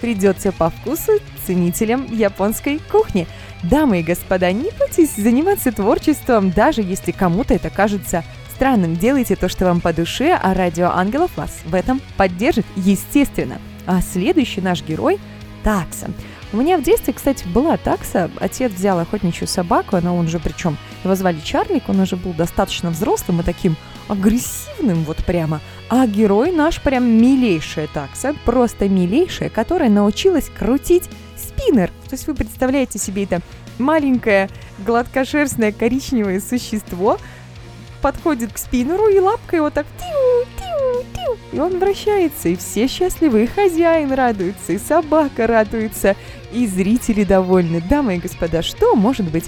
придется 0.00 0.52
по 0.52 0.70
вкусу 0.70 1.12
ценителям 1.46 2.06
японской 2.12 2.78
кухни. 2.90 3.26
Дамы 3.62 4.00
и 4.00 4.02
господа, 4.02 4.52
не 4.52 4.70
бойтесь 4.78 5.16
заниматься 5.16 5.72
творчеством, 5.72 6.50
даже 6.50 6.82
если 6.82 7.12
кому-то 7.12 7.54
это 7.54 7.70
кажется 7.70 8.22
странным. 8.54 8.96
Делайте 8.96 9.36
то, 9.36 9.48
что 9.48 9.64
вам 9.64 9.80
по 9.80 9.92
душе, 9.92 10.38
а 10.40 10.54
Радио 10.54 10.90
Ангелов 10.90 11.30
вас 11.36 11.50
в 11.64 11.74
этом 11.74 12.00
поддержит, 12.16 12.66
естественно. 12.76 13.58
А 13.86 14.00
следующий 14.00 14.60
наш 14.60 14.82
герой– 14.82 15.18
такса. 15.64 16.10
У 16.54 16.56
меня 16.56 16.78
в 16.78 16.84
детстве, 16.84 17.12
кстати, 17.12 17.44
была 17.48 17.76
такса. 17.76 18.30
Отец 18.38 18.70
взял 18.70 19.00
охотничью 19.00 19.48
собаку, 19.48 19.98
но 20.00 20.16
он 20.16 20.28
же 20.28 20.38
причем 20.38 20.76
его 21.02 21.16
звали 21.16 21.40
Чарлик, 21.40 21.88
он 21.88 21.98
уже 21.98 22.14
был 22.14 22.32
достаточно 22.32 22.90
взрослым 22.90 23.40
и 23.40 23.42
таким 23.42 23.74
агрессивным 24.06 25.02
вот 25.02 25.16
прямо. 25.24 25.60
А 25.88 26.06
герой 26.06 26.52
наш 26.52 26.80
прям 26.80 27.08
милейшая 27.08 27.88
такса, 27.88 28.36
просто 28.44 28.88
милейшая, 28.88 29.48
которая 29.48 29.90
научилась 29.90 30.48
крутить 30.48 31.10
спиннер. 31.36 31.88
То 32.08 32.12
есть 32.12 32.28
вы 32.28 32.36
представляете 32.36 33.00
себе 33.00 33.24
это 33.24 33.40
маленькое 33.80 34.48
гладкошерстное 34.86 35.72
коричневое 35.72 36.40
существо 36.40 37.18
подходит 38.00 38.52
к 38.52 38.58
спиннеру 38.58 39.08
и 39.08 39.18
лапкой 39.18 39.60
вот 39.60 39.74
так 39.74 39.86
тиу, 39.98 40.46
и 41.52 41.58
он 41.60 41.78
вращается, 41.78 42.48
и 42.48 42.56
все 42.56 42.88
счастливы, 42.88 43.44
и 43.44 43.46
хозяин 43.46 44.12
радуется, 44.12 44.72
и 44.72 44.78
собака 44.78 45.46
радуется, 45.46 46.16
и 46.52 46.66
зрители 46.66 47.24
довольны. 47.24 47.80
Дамы 47.88 48.16
и 48.16 48.18
господа, 48.18 48.62
что 48.62 48.96
может 48.96 49.30
быть 49.30 49.44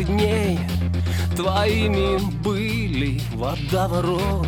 дней. 0.08 0.60
Твоими 1.36 2.20
были 2.42 3.22
водоворот 3.36 4.48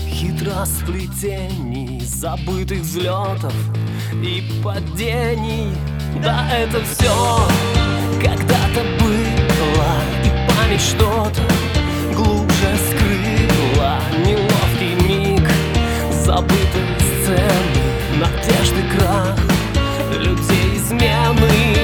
Хитро 0.00 0.64
сплетений, 0.64 2.00
забытых 2.00 2.80
взлетов 2.80 3.54
и 4.12 4.42
падений. 4.64 5.70
Да 6.22 6.48
это 6.50 6.82
все 6.84 7.14
когда-то 8.20 8.82
было 8.98 9.94
И 10.24 10.30
память 10.50 10.80
что-то 10.80 11.42
глубже 12.14 12.76
скрыла. 12.88 14.00
Неловкий 14.26 14.94
миг 15.06 15.48
забытых 16.24 16.98
сцен 16.98 18.18
Надежды 18.18 18.82
крах 18.96 19.38
людей 20.18 20.76
измены. 20.76 21.77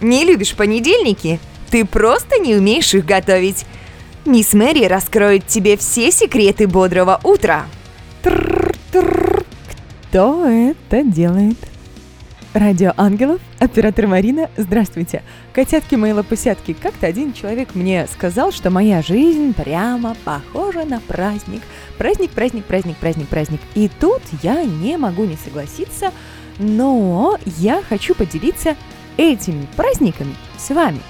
Не 0.00 0.24
любишь 0.24 0.54
понедельники? 0.54 1.40
Ты 1.70 1.84
просто 1.84 2.38
не 2.38 2.54
умеешь 2.54 2.94
их 2.94 3.04
готовить. 3.04 3.66
Мисс 4.24 4.52
Мэри 4.52 4.84
раскроет 4.84 5.46
тебе 5.46 5.76
все 5.76 6.12
секреты 6.12 6.68
бодрого 6.68 7.20
утра. 7.24 7.66
Кто 10.08 10.46
это 10.46 11.02
делает? 11.02 11.56
Радио 12.54 12.92
Ангелов, 12.96 13.40
оператор 13.58 14.06
Марина, 14.06 14.50
здравствуйте. 14.56 15.22
Котятки 15.52 15.96
мои 15.96 16.12
лопусятки, 16.12 16.72
как-то 16.72 17.06
один 17.06 17.32
человек 17.32 17.74
мне 17.74 18.06
сказал, 18.06 18.52
что 18.52 18.70
моя 18.70 19.02
жизнь 19.02 19.52
прямо 19.52 20.16
похожа 20.24 20.84
на 20.84 21.00
праздник. 21.00 21.62
Праздник, 21.98 22.30
праздник, 22.30 22.64
праздник, 22.64 22.96
праздник, 22.96 23.28
праздник. 23.28 23.60
И 23.74 23.90
тут 24.00 24.22
я 24.42 24.64
не 24.64 24.96
могу 24.96 25.24
не 25.24 25.36
согласиться, 25.36 26.12
но 26.58 27.38
я 27.58 27.82
хочу 27.86 28.14
поделиться 28.14 28.76
этими 29.18 29.66
праздниками 29.76 30.34
с 30.56 30.70
вами. 30.70 31.00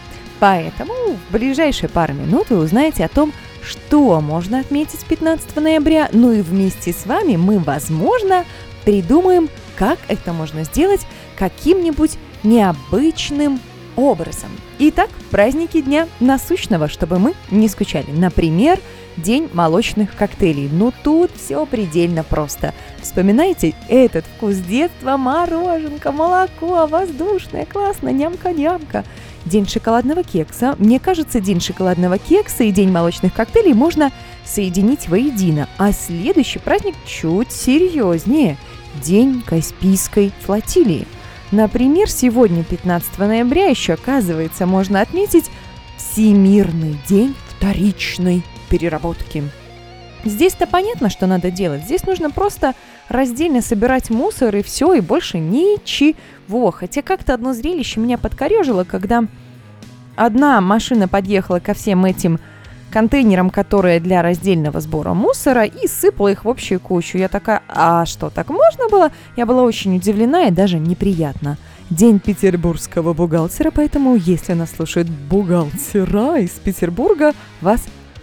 Поэтому 0.41 0.93
в 0.93 1.33
ближайшие 1.33 1.89
пару 1.89 2.15
минут 2.15 2.51
вы 2.51 2.59
узнаете 2.59 3.05
о 3.05 3.09
том, 3.09 3.33
что 3.63 4.21
можно 4.21 4.61
отметить 4.61 5.05
15 5.05 5.57
ноября, 5.57 6.09
ну 6.13 6.33
и 6.33 6.41
вместе 6.41 6.93
с 6.93 7.07
вами 7.07 7.37
мы, 7.37 7.59
возможно, 7.59 8.45
придумаем, 8.85 9.49
как 9.77 9.99
это 10.09 10.33
можно 10.33 10.65
сделать 10.65 11.07
каким-нибудь 11.37 12.19
необычным 12.43 13.61
образом. 13.97 14.51
Итак, 14.79 15.11
праздники 15.31 15.81
Дня 15.81 16.09
Насущного, 16.21 16.89
чтобы 16.89 17.19
мы 17.19 17.35
не 17.51 17.69
скучали. 17.69 18.11
Например, 18.11 18.79
День 19.23 19.51
молочных 19.53 20.15
коктейлей. 20.15 20.69
Ну 20.71 20.93
тут 21.03 21.33
все 21.35 21.67
предельно 21.67 22.23
просто. 22.23 22.73
Вспоминайте 23.03 23.75
этот 23.89 24.25
вкус 24.25 24.57
детства, 24.59 25.17
мороженка, 25.17 26.13
молоко, 26.13 26.87
воздушное, 26.87 27.67
классно, 27.67 28.11
нямка-нямка. 28.11 29.05
День 29.45 29.67
шоколадного 29.67 30.23
кекса. 30.23 30.77
Мне 30.79 31.01
кажется, 31.01 31.41
день 31.41 31.61
шоколадного 31.61 32.19
кекса 32.19 32.63
и 32.63 32.71
день 32.71 32.93
молочных 32.93 33.35
коктейлей 33.35 33.73
можно 33.75 34.13
соединить 34.45 35.09
воедино. 35.09 35.69
А 35.79 35.93
следующий 35.93 36.61
праздник 36.61 36.95
чуть 37.05 37.51
серьезнее. 37.51 38.57
День 39.03 39.43
Каспийской 39.45 40.33
флотилии. 40.43 41.09
Например, 41.51 42.09
сегодня, 42.09 42.63
15 42.63 43.19
ноября, 43.19 43.67
еще, 43.67 43.95
оказывается, 43.95 44.65
можно 44.65 45.01
отметить 45.01 45.51
Всемирный 45.97 46.97
день 47.09 47.35
вторичной 47.49 48.45
переработки. 48.69 49.45
Здесь-то 50.25 50.67
понятно, 50.67 51.11
что 51.11 51.27
надо 51.27 51.51
делать. 51.51 51.85
Здесь 51.85 52.05
нужно 52.05 52.31
просто 52.31 52.75
раздельно 53.09 53.63
собирать 53.63 54.11
мусор 54.11 54.55
и 54.57 54.63
все, 54.63 54.95
и 54.95 55.01
больше 55.01 55.39
ничего. 55.39 56.71
Хотя 56.71 57.03
как-то 57.03 57.35
одно 57.35 57.53
зрелище 57.53 58.01
меня 58.01 58.19
подкорежило, 58.19 58.85
когда 58.85 59.25
одна 60.17 60.61
машина 60.61 61.09
подъехала 61.09 61.61
ко 61.61 61.75
всем 61.75 62.05
этим 62.05 62.41
контейнерам, 62.91 63.51
которые 63.51 64.01
для 64.01 64.23
раздельного 64.23 64.81
сбора 64.81 65.15
мусора, 65.15 65.65
и 65.65 65.87
сыпала 65.87 66.29
их 66.29 66.45
в 66.45 66.49
общую 66.49 66.81
кучу. 66.81 67.19
Я 67.19 67.29
такая, 67.29 67.63
а 67.69 68.05
что, 68.07 68.31
так 68.31 68.49
можно 68.49 68.89
было? 68.89 69.13
Я 69.37 69.47
была 69.47 69.63
очень 69.63 69.97
удивлена 69.97 70.49
и 70.49 70.51
даже 70.51 70.79
неприятно. 70.79 71.59
День 71.91 72.19
петербургского 72.19 73.15
бухгалтера, 73.15 73.71
поэтому 73.71 74.17
если 74.17 74.53
нас 74.53 74.73
слушают 74.73 75.09
бухгалтера 75.09 76.39
из 76.39 76.51
Петербурга, 76.51 77.33
вас 77.63 77.81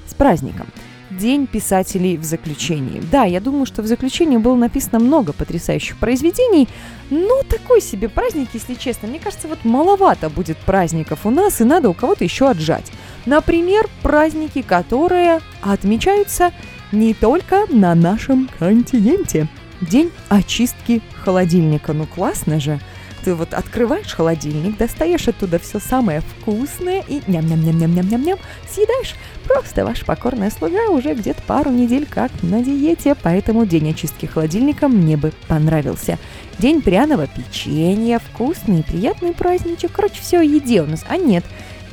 с 0.07 0.13
праздником. 0.13 0.67
День 1.11 1.45
писателей 1.45 2.17
в 2.17 2.23
заключении. 2.23 3.01
Да, 3.11 3.25
я 3.25 3.39
думаю, 3.39 3.65
что 3.65 3.83
в 3.83 3.87
заключении 3.87 4.37
было 4.37 4.55
написано 4.55 4.99
много 4.99 5.33
потрясающих 5.33 5.97
произведений, 5.97 6.67
но 7.11 7.43
такой 7.43 7.79
себе 7.79 8.09
праздник, 8.09 8.49
если 8.53 8.73
честно. 8.73 9.07
Мне 9.07 9.19
кажется, 9.19 9.47
вот 9.47 9.63
маловато 9.63 10.29
будет 10.29 10.57
праздников 10.57 11.25
у 11.25 11.29
нас, 11.29 11.61
и 11.61 11.63
надо 11.63 11.89
у 11.89 11.93
кого-то 11.93 12.23
еще 12.23 12.49
отжать. 12.49 12.91
Например, 13.25 13.87
праздники, 14.01 14.63
которые 14.63 15.41
отмечаются 15.61 16.51
не 16.91 17.13
только 17.13 17.65
на 17.69 17.93
нашем 17.93 18.49
континенте. 18.57 19.47
День 19.81 20.11
очистки 20.29 21.01
холодильника. 21.23 21.93
Ну 21.93 22.07
классно 22.07 22.59
же! 22.59 22.79
Ты 23.25 23.33
вот 23.33 23.55
открываешь 23.55 24.13
холодильник, 24.13 24.77
достаешь 24.77 25.27
оттуда 25.27 25.57
все 25.57 25.79
самое 25.79 26.21
вкусное 26.21 27.03
и 27.07 27.21
ням-ням-ням-ням-ням-ням-ням 27.25 28.37
съедаешь. 28.69 29.15
Просто 29.45 29.83
ваш 29.83 30.05
покорная 30.05 30.51
слуга 30.51 30.91
уже 30.91 31.15
где-то 31.15 31.41
пару 31.41 31.71
недель 31.71 32.05
как 32.07 32.31
на 32.43 32.61
диете, 32.63 33.15
поэтому 33.19 33.65
день 33.65 33.89
очистки 33.89 34.27
холодильника 34.27 34.87
мне 34.87 35.17
бы 35.17 35.33
понравился. 35.47 36.19
День 36.59 36.83
пряного 36.83 37.25
печенья, 37.25 38.19
вкусный 38.19 38.83
приятный 38.83 39.33
праздничек. 39.33 39.91
Короче, 39.91 40.21
все 40.21 40.41
еде 40.41 40.83
у 40.83 40.85
нас. 40.85 41.03
А 41.09 41.17
нет, 41.17 41.43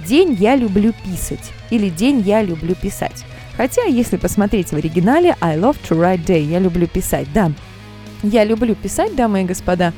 День 0.07 0.37
я 0.39 0.55
люблю 0.55 0.93
писать 1.03 1.51
или 1.70 1.89
День 1.89 2.20
я 2.20 2.43
люблю 2.43 2.74
писать. 2.74 3.24
Хотя, 3.57 3.85
если 3.85 4.18
посмотреть 4.18 4.68
в 4.68 4.76
оригинале, 4.76 5.35
I 5.41 5.57
love 5.57 5.78
to 5.89 5.99
write 5.99 6.26
day, 6.26 6.43
я 6.43 6.59
люблю 6.59 6.87
писать, 6.87 7.28
да. 7.33 7.53
Я 8.22 8.45
люблю 8.45 8.74
писать, 8.74 9.16
дамы 9.16 9.43
и 9.43 9.45
господа. 9.45 9.95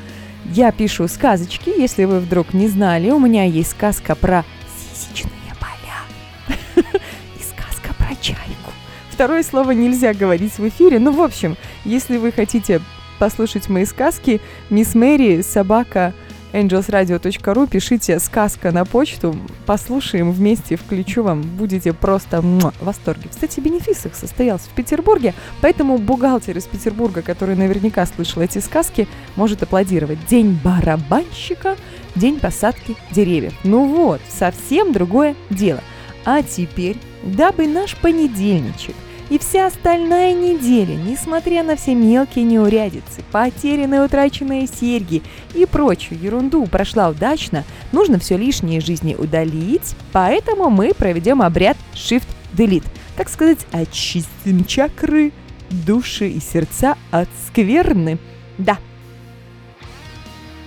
Я 0.53 0.73
пишу 0.73 1.09
сказочки, 1.09 1.73
если 1.77 2.05
вы 2.05 2.21
вдруг 2.21 2.53
не 2.53 2.69
знали, 2.69 3.11
у 3.11 3.19
меня 3.19 3.45
есть 3.45 3.71
сказка 3.71 4.15
про 4.15 4.45
сисечные 4.93 5.33
поля 5.59 6.57
и 6.77 7.43
сказка 7.43 7.95
про 7.95 8.15
чайку. 8.21 8.73
Второе 9.11 9.43
слово 9.43 9.71
нельзя 9.71 10.13
говорить 10.13 10.59
в 10.59 10.69
эфире, 10.69 10.99
ну, 10.99 11.13
в 11.13 11.23
общем, 11.23 11.57
если 11.85 12.19
вы 12.19 12.31
хотите 12.31 12.81
послушать 13.19 13.69
мои 13.69 13.85
сказки, 13.85 14.41
мисс 14.71 14.95
Мэри, 14.95 15.41
собака, 15.41 16.13
angelsradio.ru, 16.55 17.69
пишите 17.69 18.19
сказка 18.21 18.71
на 18.71 18.85
почту, 18.85 19.37
послушаем 19.67 20.31
вместе, 20.31 20.77
включу 20.77 21.25
вам, 21.25 21.43
будете 21.43 21.93
просто 21.93 22.43
муа, 22.43 22.73
в 22.81 22.85
восторге. 22.85 23.29
Кстати, 23.29 23.59
бенефис 23.59 24.07
их 24.07 24.15
состоялся 24.15 24.71
в 24.71 24.75
Петербурге, 24.75 25.35
поэтому 25.61 25.99
бухгалтер 25.99 26.57
из 26.57 26.65
Петербурга, 26.65 27.23
который 27.23 27.57
наверняка 27.57 28.07
слышал 28.07 28.41
эти 28.41 28.61
сказки, 28.61 29.09
может 29.35 29.65
аплодировать. 29.65 30.25
День 30.27 30.59
барабанщика, 30.63 31.77
день 32.15 32.39
посадки 32.39 32.97
деревьев. 33.11 33.55
Ну 33.65 33.87
вот, 33.89 34.21
совсем 34.29 34.93
другое 34.93 35.35
дело. 35.51 35.81
А 36.25 36.43
теперь, 36.43 36.97
дабы 37.25 37.67
наш 37.67 37.97
понедельничек 37.97 38.95
и 39.31 39.39
вся 39.39 39.67
остальная 39.67 40.35
неделя, 40.35 40.95
несмотря 40.95 41.63
на 41.63 41.77
все 41.77 41.95
мелкие 41.95 42.45
неурядицы, 42.45 43.23
потерянные 43.33 44.05
утраченные 44.05 44.67
серьги 44.67 45.23
и 45.55 45.65
прочую 45.65 46.21
ерунду 46.21 46.67
прошла 46.67 47.09
удачно, 47.09 47.65
нужно 47.93 48.19
все 48.19 48.37
лишнее 48.37 48.79
из 48.79 48.85
жизни 48.85 49.15
удалить, 49.15 49.95
поэтому 50.13 50.69
мы 50.69 50.93
проведем 50.93 51.41
обряд 51.41 51.77
Shift-Delete. 51.95 52.87
Так 53.17 53.29
сказать, 53.31 53.67
очистим 53.73 54.65
чакры, 54.67 55.33
души 55.71 56.29
и 56.29 56.41
сердца 56.41 56.97
от 57.11 57.29
скверны. 57.47 58.19
Да. 58.59 58.79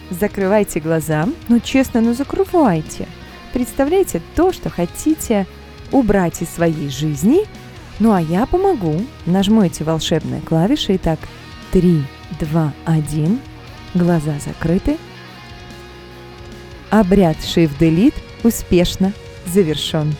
Закрывайте 0.09 0.79
глаза. 0.79 1.27
Ну, 1.47 1.59
честно, 1.59 2.01
ну 2.01 2.13
закрывайте. 2.13 3.07
Представляете 3.53 4.21
то, 4.35 4.51
что 4.51 4.69
хотите 4.69 5.45
убрать 5.91 6.41
из 6.41 6.49
своей 6.49 6.89
жизни– 6.89 7.41
ну 7.99 8.13
а 8.13 8.21
я 8.21 8.45
помогу. 8.45 9.01
Нажму 9.25 9.63
эти 9.63 9.83
волшебные 9.83 10.41
клавиши. 10.41 10.95
Итак, 10.95 11.19
3, 11.71 12.03
2, 12.39 12.73
1. 12.85 13.39
Глаза 13.93 14.33
закрыты. 14.45 14.97
Обряд 16.89 17.37
Shift 17.37 17.77
Delete 17.79 18.15
успешно 18.43 19.13
завершен. 19.45 20.15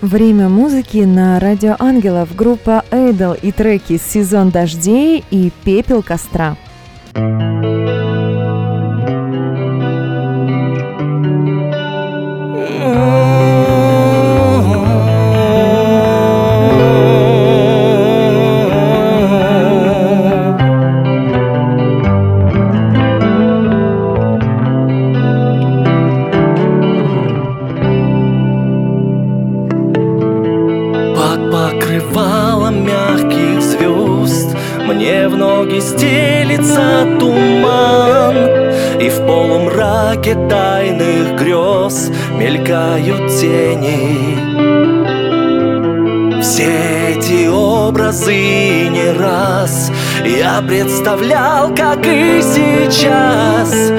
Время 0.00 0.48
музыки 0.48 0.98
на 0.98 1.40
Радио 1.40 1.76
Ангелов, 1.78 2.36
группа 2.36 2.84
Эйдл 2.90 3.32
и 3.32 3.52
треки 3.52 3.98
«Сезон 3.98 4.50
дождей» 4.50 5.24
и 5.30 5.50
«Пепел 5.64 6.02
костра». 6.02 6.56
Под 7.14 7.53
Мелькают 42.64 43.28
тени. 43.28 44.40
Все 46.40 47.10
эти 47.10 47.46
образы 47.46 48.88
не 48.88 49.12
раз 49.12 49.92
Я 50.24 50.62
представлял, 50.66 51.74
как 51.74 52.06
и 52.06 52.40
сейчас. 52.40 53.92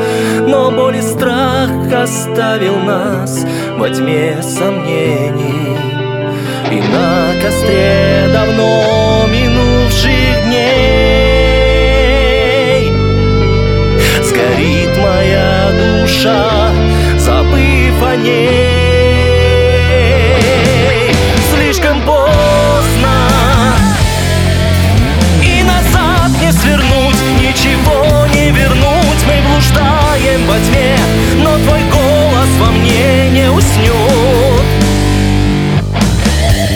Но 0.47 0.71
боль 0.71 0.97
и 0.97 1.01
страх 1.01 1.69
оставил 1.93 2.77
нас 2.79 3.45
Во 3.77 3.87
тьме 3.87 4.41
сомнений. 4.41 5.77
И 6.71 6.81
на 6.81 7.33
костре 7.43 8.27
давно 8.33 9.27
минувших 9.27 10.43
дней 10.47 11.75
Сгорит 14.23 14.97
моя 14.97 15.69
душа, 16.01 16.64
ней. 18.17 19.55
Слишком 21.53 22.01
поздно. 22.01 23.29
И 25.43 25.63
назад 25.63 26.31
не 26.41 26.51
свернуть, 26.51 27.15
ничего 27.39 28.25
не 28.33 28.51
вернуть. 28.51 29.21
Мы 29.27 29.41
блуждаем 29.47 30.45
во 30.47 30.57
тьме, 30.59 30.97
но 31.43 31.57
твой 31.59 31.83
голос 31.91 32.49
во 32.59 32.71
мне 32.71 33.29
не 33.31 33.49
уснет 33.49 34.65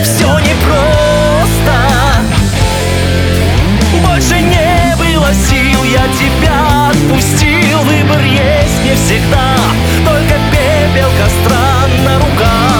Все 0.03 0.39
непросто. 0.39 1.75
Больше 4.05 4.41
не 4.41 4.95
было 4.97 5.33
сил, 5.33 5.83
я 5.83 6.07
тебя 6.17 6.89
отпустил. 6.89 7.79
Выбор 7.83 8.21
есть 8.23 8.83
не 8.83 8.95
всегда, 8.95 9.55
только 10.05 10.35
первый 10.51 10.58
белка 10.95 11.29
странно 11.29 12.19
руках. 12.19 12.78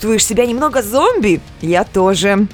чувствуешь 0.00 0.24
себя 0.24 0.46
немного 0.46 0.80
зомби? 0.80 1.42
Я 1.60 1.84
тоже. 1.84 2.46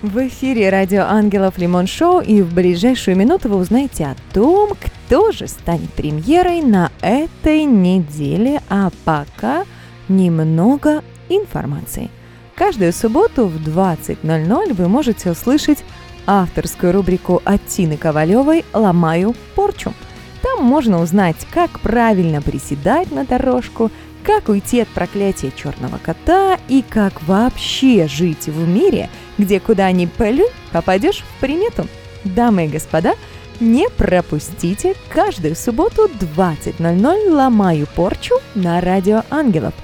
В 0.00 0.26
эфире 0.26 0.70
радио 0.70 1.02
«Ангелов 1.02 1.58
Лимон 1.58 1.86
Шоу» 1.86 2.20
и 2.22 2.40
в 2.40 2.54
ближайшую 2.54 3.14
минуту 3.14 3.50
вы 3.50 3.56
узнаете 3.56 4.06
о 4.06 4.16
том, 4.32 4.70
кто 4.80 5.30
же 5.30 5.46
станет 5.46 5.92
премьерой 5.92 6.62
на 6.62 6.90
этой 7.02 7.64
неделе, 7.64 8.62
а 8.70 8.88
пока 9.04 9.66
немного 10.08 11.04
информации. 11.28 12.08
Каждую 12.54 12.94
субботу 12.94 13.48
в 13.48 13.56
20.00 13.56 14.72
вы 14.72 14.88
можете 14.88 15.30
услышать 15.30 15.84
авторскую 16.26 16.94
рубрику 16.94 17.42
от 17.44 17.66
Тины 17.66 17.98
Ковалевой 17.98 18.64
«Ломаю 18.72 19.34
порчу». 19.54 19.92
Там 20.40 20.64
можно 20.64 21.02
узнать, 21.02 21.46
как 21.50 21.80
правильно 21.80 22.40
приседать 22.40 23.12
на 23.12 23.26
дорожку– 23.26 23.90
как 24.24 24.48
уйти 24.48 24.80
от 24.80 24.88
проклятия 24.88 25.52
черного 25.54 25.98
кота 25.98 26.58
и 26.68 26.82
как 26.82 27.22
вообще 27.22 28.08
жить 28.08 28.46
в 28.46 28.66
мире, 28.66 29.10
где 29.36 29.60
куда 29.60 29.92
ни 29.92 30.06
плюнь, 30.06 30.50
попадешь 30.72 31.22
в 31.22 31.40
примету. 31.40 31.86
Дамы 32.24 32.64
и 32.64 32.68
господа, 32.68 33.14
не 33.60 33.88
пропустите 33.90 34.94
каждую 35.10 35.54
субботу 35.54 36.08
20.00 36.08 37.30
«Ломаю 37.30 37.86
порчу» 37.94 38.36
на 38.54 38.80
Радио 38.80 39.22
Ангелов. 39.30 39.74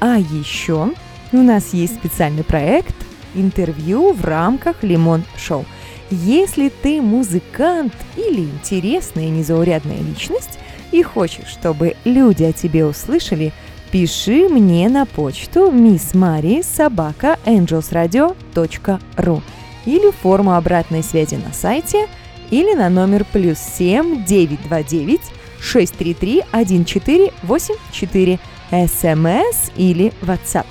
А 0.00 0.16
еще 0.18 0.92
у 1.32 1.36
нас 1.36 1.74
есть 1.74 1.96
специальный 1.96 2.44
проект 2.44 2.94
интервью 3.34 4.12
в 4.12 4.24
рамках 4.24 4.82
Лимон 4.82 5.24
Шоу. 5.36 5.66
Если 6.10 6.70
ты 6.70 7.02
музыкант 7.02 7.92
или 8.16 8.42
интересная 8.42 9.28
незаурядная 9.28 9.98
личность 9.98 10.58
и 10.92 11.02
хочешь, 11.02 11.48
чтобы 11.48 11.96
люди 12.04 12.44
о 12.44 12.52
тебе 12.52 12.86
услышали, 12.86 13.52
пиши 13.90 14.48
мне 14.48 14.88
на 14.88 15.04
почту 15.06 15.70
мисс 15.70 16.14
Мари 16.14 16.62
собака 16.62 17.38
angelsradio.ru 17.44 19.42
или 19.86 20.10
форму 20.10 20.54
обратной 20.54 21.02
связи 21.02 21.34
на 21.36 21.52
сайте 21.52 22.06
или 22.50 22.74
на 22.74 22.88
номер 22.88 23.24
плюс 23.32 23.58
7 23.58 24.24
929 24.24 25.20
633 25.60 26.42
1484 26.52 28.38
смс 28.70 29.70
или 29.76 30.12
WhatsApp. 30.22 30.66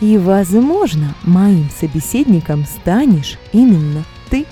И, 0.00 0.18
возможно, 0.18 1.14
моим 1.22 1.68
собеседником 1.78 2.64
станешь 2.64 3.38
именно 3.52 4.04
ты. 4.30 4.46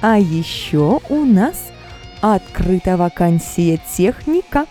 А 0.00 0.18
еще 0.18 1.00
у 1.08 1.24
нас 1.24 1.72
открыта 2.20 2.96
вакансия 2.96 3.80
техника. 3.96 4.66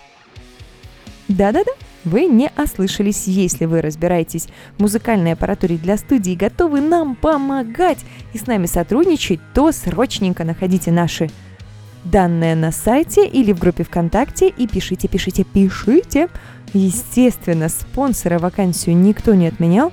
Да-да-да, 1.28 1.72
вы 2.04 2.26
не 2.26 2.50
ослышались, 2.56 3.26
если 3.26 3.64
вы 3.64 3.80
разбираетесь 3.80 4.48
в 4.76 4.82
музыкальной 4.82 5.32
аппаратуре 5.32 5.76
для 5.76 5.96
студии 5.96 6.32
и 6.32 6.36
готовы 6.36 6.80
нам 6.80 7.14
помогать 7.14 7.98
и 8.32 8.38
с 8.38 8.46
нами 8.46 8.66
сотрудничать, 8.66 9.40
то 9.54 9.70
срочненько 9.72 10.44
находите 10.44 10.90
наши 10.90 11.30
данные 12.04 12.56
на 12.56 12.72
сайте 12.72 13.26
или 13.26 13.52
в 13.52 13.58
группе 13.58 13.84
ВКонтакте 13.84 14.48
и 14.48 14.66
пишите, 14.66 15.08
пишите, 15.08 15.44
пишите. 15.44 16.28
Естественно, 16.74 17.68
спонсора 17.68 18.38
вакансию 18.38 18.96
никто 18.96 19.34
не 19.34 19.46
отменял. 19.46 19.92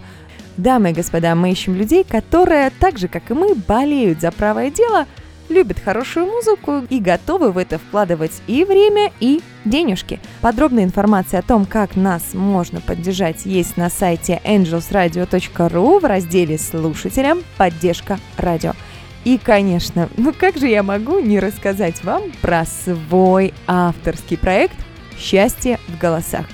Дамы 0.58 0.92
и 0.92 0.94
господа, 0.94 1.36
мы 1.36 1.52
ищем 1.52 1.76
людей, 1.76 2.04
которые, 2.04 2.72
так 2.80 2.98
же 2.98 3.08
как 3.08 3.30
и 3.32 3.34
мы, 3.34 3.56
болеют 3.56 4.22
за 4.22 4.32
правое 4.32 4.72
дело, 4.72 5.06
любят 5.50 5.80
хорошую 5.80 6.28
музыку 6.28 6.86
и 6.90 7.00
готовы 7.00 7.52
в 7.52 7.58
это 7.58 7.78
вкладывать 7.78 8.42
и 8.48 8.64
время, 8.64 9.12
и 9.20 9.42
денежки. 9.66 10.20
Подробная 10.42 10.84
информация 10.84 11.40
о 11.40 11.44
том, 11.44 11.66
как 11.66 11.96
нас 11.96 12.34
можно 12.34 12.82
поддержать, 12.82 13.46
есть 13.46 13.78
на 13.78 13.90
сайте 13.90 14.42
angelsradio.ru 14.46 16.00
в 16.00 16.06
разделе 16.06 16.58
«Слушателям. 16.58 17.44
Поддержка 17.58 18.20
радио». 18.38 18.74
И, 19.26 19.38
конечно, 19.38 20.10
ну 20.18 20.34
как 20.34 20.58
же 20.58 20.68
я 20.68 20.84
могу 20.84 21.20
не 21.20 21.40
рассказать 21.40 22.04
вам 22.04 22.24
про 22.42 22.66
свой 22.66 23.54
авторский 23.68 24.38
проект 24.38 24.78
«Счастье 25.18 25.80
в 25.88 25.98
голосах». 25.98 26.46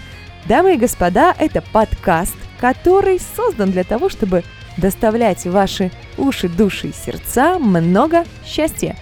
Дамы 0.45 0.75
и 0.75 0.77
господа, 0.77 1.33
это 1.39 1.61
подкаст, 1.61 2.35
который 2.59 3.19
создан 3.35 3.71
для 3.71 3.83
того, 3.83 4.09
чтобы 4.09 4.43
доставлять 4.77 5.45
ваши 5.45 5.91
уши, 6.17 6.49
души 6.49 6.87
и 6.87 6.93
сердца 6.93 7.59
много 7.59 8.25
счастья. 8.45 8.95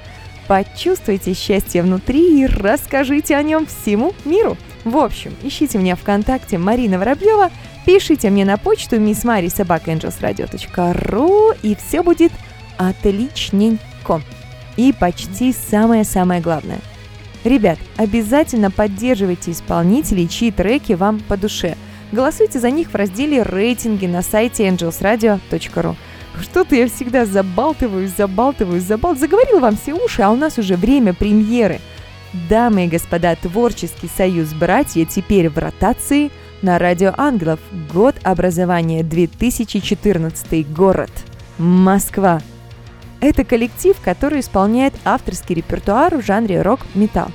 Почувствуйте 0.47 1.33
счастье 1.33 1.81
внутри 1.81 2.41
и 2.41 2.45
расскажите 2.45 3.35
о 3.35 3.43
нем 3.43 3.65
всему 3.65 4.13
миру. 4.25 4.57
В 4.83 4.97
общем, 4.97 5.33
ищите 5.41 5.77
меня 5.77 5.95
ВКонтакте 5.95 6.57
Марина 6.57 6.99
Воробьева, 6.99 7.49
пишите 7.85 8.29
мне 8.29 8.43
на 8.43 8.57
почту 8.57 8.97
missmarisobakaangelsradio.ru 8.97 11.57
и 11.63 11.75
все 11.75 12.03
будет 12.03 12.33
отличненько. 12.77 14.21
И 14.75 14.91
почти 14.91 15.53
самое-самое 15.53 16.41
главное. 16.41 16.79
Ребят, 17.43 17.77
обязательно 17.97 18.71
поддерживайте 18.71 19.51
исполнителей, 19.51 20.27
чьи 20.27 20.49
треки 20.51 20.93
вам 20.93 21.19
по 21.19 21.37
душе. 21.37 21.75
Голосуйте 22.13 22.59
за 22.59 22.69
них 22.69 22.91
в 22.91 22.95
разделе 22.95 23.41
«Рейтинги» 23.41 24.05
на 24.05 24.21
сайте 24.21 24.67
angelsradio.ru. 24.67 25.95
Что-то 26.39 26.75
я 26.75 26.87
всегда 26.87 27.25
забалтываюсь, 27.25 28.11
забалтываюсь, 28.15 28.83
забал. 28.83 29.15
Заговорил 29.15 29.59
вам 29.59 29.75
все 29.75 29.95
уши, 29.95 30.21
а 30.21 30.29
у 30.29 30.35
нас 30.35 30.59
уже 30.59 30.75
время 30.75 31.15
премьеры. 31.15 31.79
Дамы 32.47 32.85
и 32.85 32.87
господа, 32.87 33.35
творческий 33.35 34.07
союз 34.15 34.53
«Братья» 34.53 35.05
теперь 35.05 35.49
в 35.49 35.57
ротации 35.57 36.29
на 36.61 36.77
Радио 36.77 37.15
Ангелов. 37.17 37.59
Год 37.91 38.13
образования 38.21 39.01
2014 39.01 40.71
город. 40.71 41.09
Москва. 41.57 42.41
Это 43.21 43.43
коллектив, 43.43 43.97
который 44.05 44.41
исполняет 44.41 44.93
авторский 45.03 45.55
репертуар 45.55 46.15
в 46.17 46.23
жанре 46.23 46.61
рок-металл. 46.61 47.31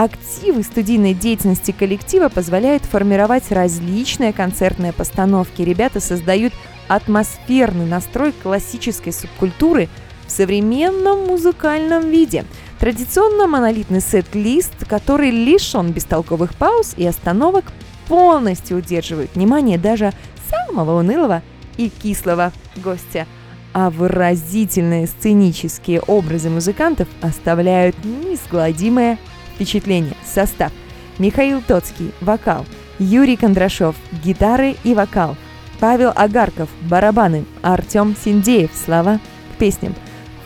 Активы 0.00 0.62
студийной 0.62 1.12
деятельности 1.12 1.72
коллектива 1.72 2.30
позволяют 2.30 2.84
формировать 2.84 3.52
различные 3.52 4.32
концертные 4.32 4.94
постановки. 4.94 5.60
Ребята 5.60 6.00
создают 6.00 6.54
атмосферный 6.88 7.84
настрой 7.84 8.32
классической 8.32 9.12
субкультуры 9.12 9.90
в 10.26 10.30
современном 10.30 11.26
музыкальном 11.26 12.08
виде. 12.08 12.46
Традиционно 12.78 13.46
монолитный 13.46 14.00
сет-лист, 14.00 14.72
который 14.88 15.30
лишен 15.30 15.92
бестолковых 15.92 16.54
пауз 16.54 16.94
и 16.96 17.04
остановок, 17.04 17.66
полностью 18.08 18.78
удерживает 18.78 19.34
внимание 19.34 19.76
даже 19.76 20.14
самого 20.48 20.98
унылого 20.98 21.42
и 21.76 21.90
кислого 21.90 22.54
гостя– 22.82 23.26
а 23.72 23.90
выразительные 23.90 25.06
сценические 25.06 26.00
образы 26.00 26.50
музыкантов 26.50 27.08
оставляют 27.20 27.96
неизгладимое 28.04 29.18
впечатление. 29.60 30.14
Состав. 30.24 30.72
Михаил 31.18 31.60
Тоцкий– 31.60 32.12
вокал. 32.22 32.64
Юрий 32.98 33.36
Кондрашов– 33.36 33.94
гитары 34.24 34.76
и 34.84 34.94
вокал. 34.94 35.36
Павел 35.80 36.12
Агарков– 36.16 36.70
барабаны. 36.82 37.44
Артем 37.60 38.16
Синдеев– 38.16 38.70
слова 38.84 39.20
к 39.52 39.58
песням. 39.58 39.94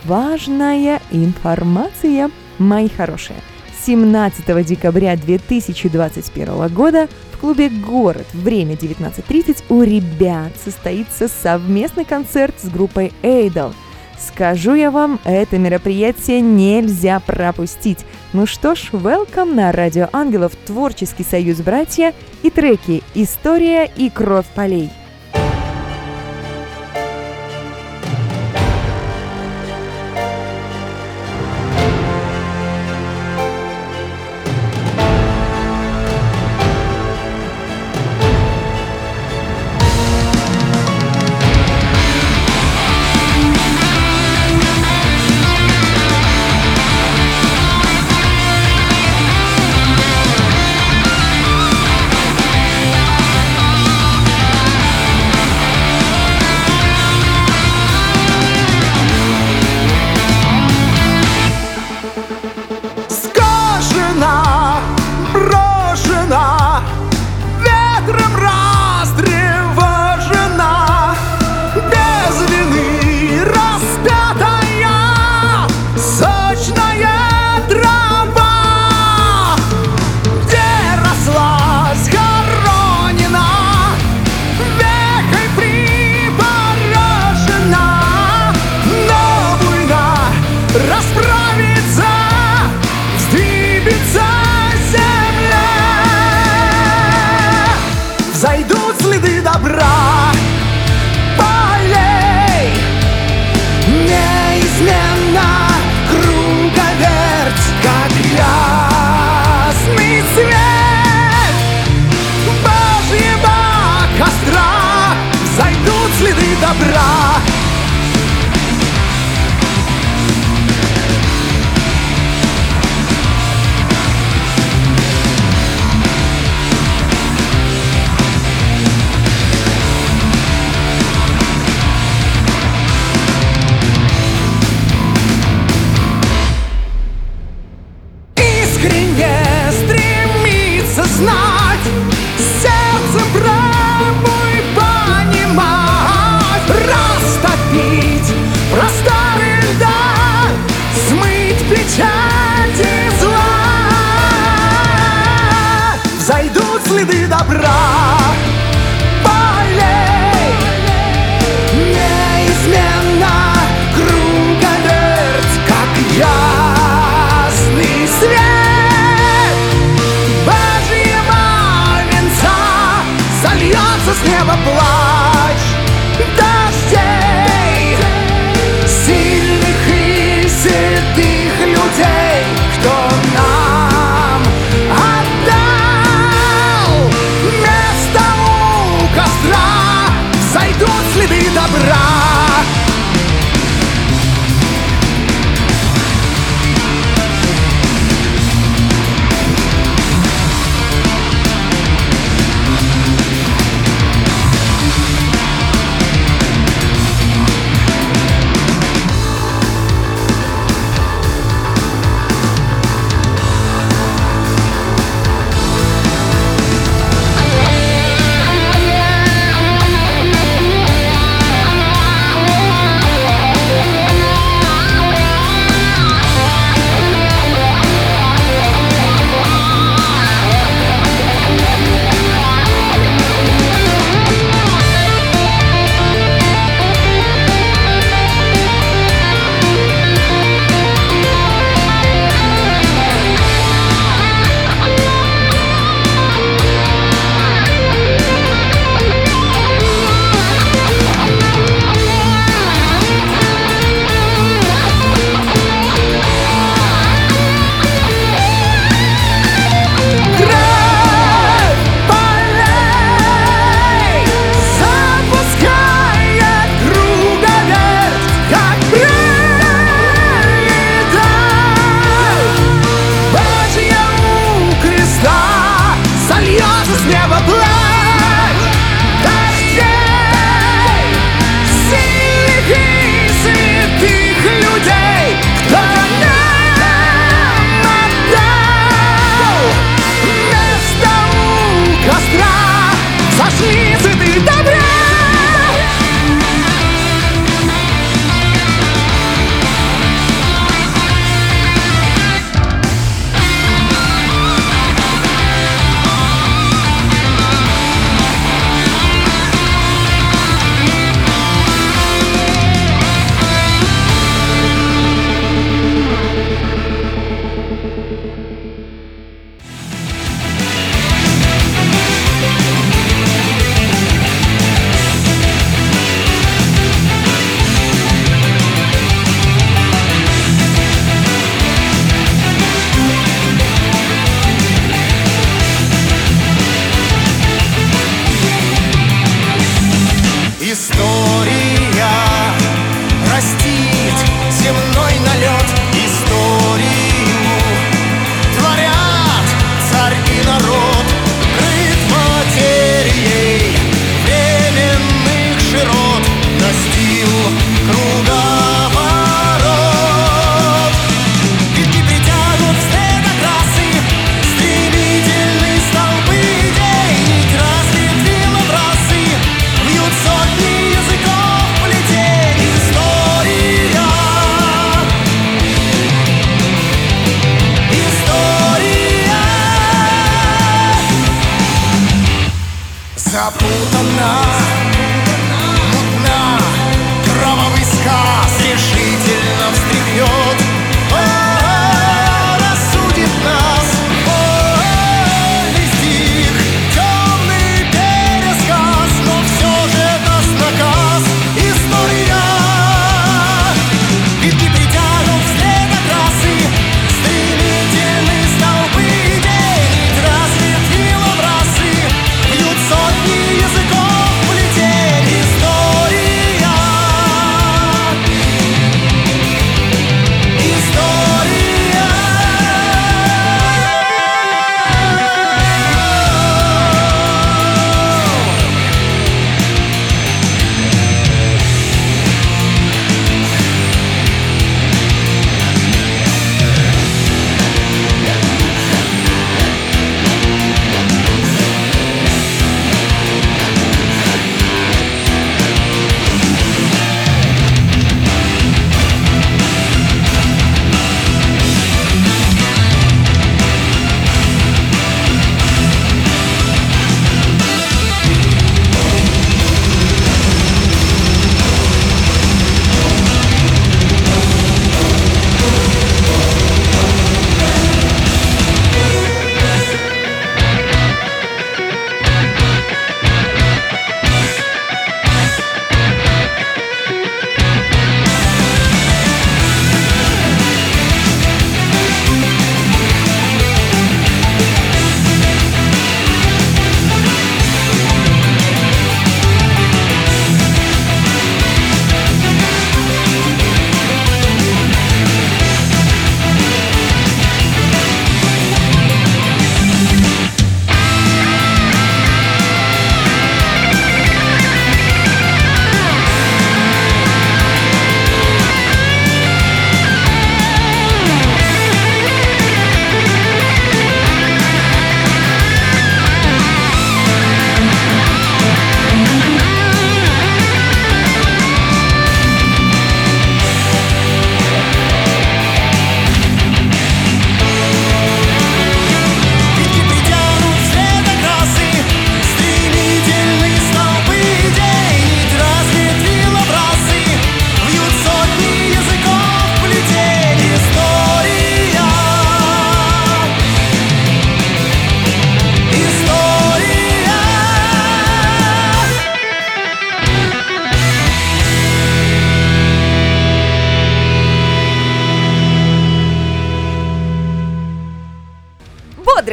Важная 0.05 1.01
информация, 1.12 2.31
мои 2.59 2.89
хорошие. 2.89 3.39
17 3.87 4.67
декабря 4.67 5.17
2021 5.17 6.75
года 6.75 7.09
в 7.33 7.39
клубе 7.39 7.69
«Город» 7.69 8.27
время 8.33 8.75
19.30 8.75 9.65
у 9.69 9.83
ребят 9.83 10.53
состоится 10.65 11.29
совместный 11.29 12.05
концерт 12.05 12.55
с 12.61 12.69
группой 12.69 13.12
«Эйдол». 13.23 13.75
Скажу 14.19 14.75
я 14.75 14.91
вам, 14.91 15.21
это 15.25 15.59
мероприятие 15.59 16.41
нельзя 16.41 17.21
пропустить. 17.21 18.05
Ну 18.33 18.47
что 18.47 18.75
ж, 18.75 18.91
welcome 18.93 19.55
на 19.55 19.71
Радио 19.73 20.09
Ангелов, 20.12 20.53
Творческий 20.67 21.25
союз 21.25 21.59
братья 21.59 22.12
и 22.43 22.51
треки 22.51 23.03
«История» 23.15 23.91
и 23.97 24.11
«Кровь 24.11 24.47
полей». 24.55 24.91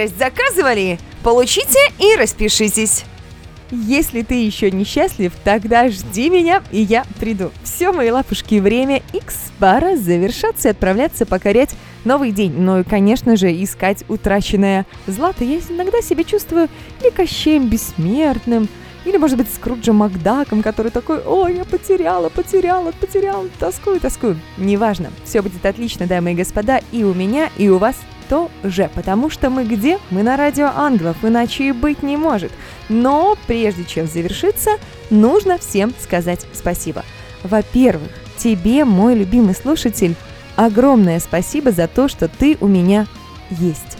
Щедрость 0.01 0.17
заказывали? 0.17 0.99
Получите 1.23 1.79
и 1.99 2.15
распишитесь. 2.15 3.05
Если 3.71 4.21
ты 4.21 4.43
еще 4.43 4.69
не 4.69 4.83
счастлив, 4.83 5.31
тогда 5.45 5.87
жди 5.87 6.29
меня, 6.29 6.61
и 6.71 6.81
я 6.81 7.05
приду. 7.19 7.51
Все, 7.63 7.93
мои 7.93 8.09
лапушки, 8.09 8.59
время 8.59 9.01
X 9.13 9.35
пора 9.59 9.95
завершаться 9.95 10.67
и 10.67 10.71
отправляться 10.71 11.25
покорять 11.25 11.73
новый 12.03 12.31
день. 12.31 12.53
Ну 12.57 12.81
и, 12.81 12.83
конечно 12.83 13.37
же, 13.37 13.49
искать 13.51 14.03
утраченное 14.09 14.85
злато. 15.07 15.45
Я 15.45 15.59
иногда 15.69 16.01
себя 16.01 16.25
чувствую 16.25 16.67
или 16.99 17.11
Кощеем 17.11 17.69
Бессмертным, 17.69 18.67
или, 19.05 19.15
может 19.15 19.37
быть, 19.37 19.47
Скруджем 19.53 19.95
Макдаком, 19.95 20.61
который 20.61 20.91
такой, 20.91 21.21
ой, 21.25 21.55
я 21.55 21.63
потеряла, 21.63 22.27
потеряла, 22.27 22.91
потеряла, 22.91 23.47
тоскую, 23.57 24.01
тоскую. 24.01 24.37
Неважно, 24.57 25.11
все 25.23 25.41
будет 25.41 25.65
отлично, 25.65 26.07
дамы 26.07 26.33
и 26.33 26.35
господа, 26.35 26.81
и 26.91 27.03
у 27.03 27.13
меня, 27.13 27.49
и 27.57 27.69
у 27.69 27.77
вас 27.77 27.95
тоже, 28.31 28.89
потому 28.95 29.29
что 29.29 29.49
мы 29.49 29.65
где? 29.65 29.99
Мы 30.09 30.23
на 30.23 30.37
радио 30.37 30.71
ангелов, 30.73 31.17
иначе 31.21 31.65
и 31.65 31.71
быть 31.73 32.01
не 32.01 32.15
может. 32.15 32.53
Но 32.87 33.35
прежде 33.45 33.83
чем 33.83 34.07
завершиться, 34.07 34.71
нужно 35.09 35.57
всем 35.57 35.93
сказать 35.99 36.45
спасибо. 36.53 37.03
Во-первых, 37.43 38.09
тебе, 38.37 38.85
мой 38.85 39.15
любимый 39.15 39.53
слушатель, 39.53 40.15
огромное 40.55 41.19
спасибо 41.19 41.71
за 41.71 41.89
то, 41.89 42.07
что 42.07 42.29
ты 42.29 42.55
у 42.61 42.67
меня 42.67 43.05
есть. 43.49 43.97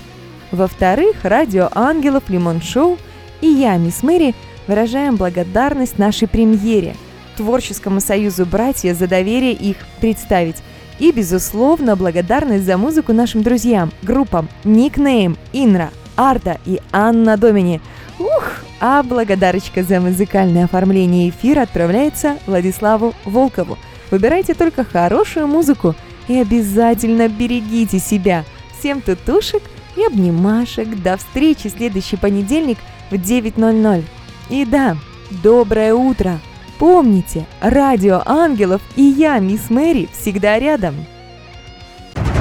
Во-вторых, 0.52 1.18
радио 1.24 1.68
ангелов 1.74 2.30
Лимон 2.30 2.62
Шоу 2.62 2.98
и 3.42 3.48
я, 3.48 3.76
мисс 3.76 4.02
Мэри, 4.02 4.34
выражаем 4.66 5.18
благодарность 5.18 5.98
нашей 5.98 6.30
премьере, 6.30 6.96
Творческому 7.36 8.00
союзу 8.00 8.46
«Братья» 8.46 8.94
за 8.94 9.08
доверие 9.08 9.54
их 9.54 9.76
представить. 10.00 10.64
И, 11.02 11.12
безусловно, 11.12 11.96
благодарность 11.96 12.64
за 12.64 12.78
музыку 12.78 13.12
нашим 13.12 13.42
друзьям, 13.42 13.92
группам 14.04 14.48
Никнейм, 14.64 15.36
Инра, 15.52 15.90
Арта 16.16 16.60
и 16.64 16.80
Анна 16.92 17.38
Домини. 17.38 17.82
Ух, 18.20 18.60
а 18.80 19.02
благодарочка 19.02 19.82
за 19.82 20.00
музыкальное 20.00 20.66
оформление 20.66 21.30
эфира 21.30 21.64
отправляется 21.64 22.38
Владиславу 22.46 23.16
Волкову. 23.26 23.80
Выбирайте 24.12 24.54
только 24.54 24.84
хорошую 24.84 25.48
музыку 25.48 25.96
и 26.28 26.38
обязательно 26.38 27.28
берегите 27.28 27.98
себя. 27.98 28.46
Всем 28.78 29.02
тутушек 29.02 29.64
и 29.98 30.06
обнимашек. 30.06 31.02
До 31.02 31.18
встречи 31.18 31.68
следующий 31.68 32.18
понедельник 32.18 32.78
в 33.10 33.16
9.00. 33.16 34.04
И 34.52 34.66
да, 34.66 34.98
доброе 35.42 35.96
утро! 35.96 36.40
Помните, 36.82 37.46
радио 37.62 38.24
ангелов 38.26 38.82
и 38.96 39.04
я, 39.04 39.38
мисс 39.38 39.70
Мэри, 39.70 40.10
всегда 40.12 40.58
рядом. 40.58 40.96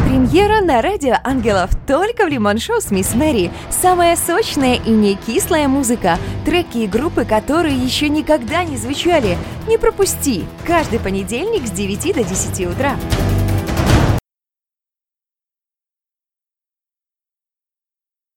Премьера 0.07 0.62
на 0.64 0.80
радио 0.80 1.16
Ангелов 1.22 1.68
только 1.86 2.24
в 2.24 2.28
Лимон 2.28 2.59
Шоу 2.59 2.80
с 2.80 2.91
Мисс 2.91 3.14
Мэри. 3.14 3.51
Самая 3.68 4.16
сочная 4.16 4.76
и 4.76 4.91
не 4.93 5.16
кислая 5.16 5.68
музыка. 5.68 6.16
Треки 6.47 6.78
и 6.78 6.86
группы, 6.86 7.26
которые 7.26 7.76
еще 7.76 8.09
никогда 8.09 8.64
не 8.64 8.78
звучали. 8.78 9.36
Не 9.68 9.76
пропусти. 9.76 10.47
Каждый 10.66 11.01
понедельник 11.01 11.66
с 11.66 11.70
9 11.70 12.14
до 12.14 12.24
10 12.24 12.66
утра. 12.66 12.97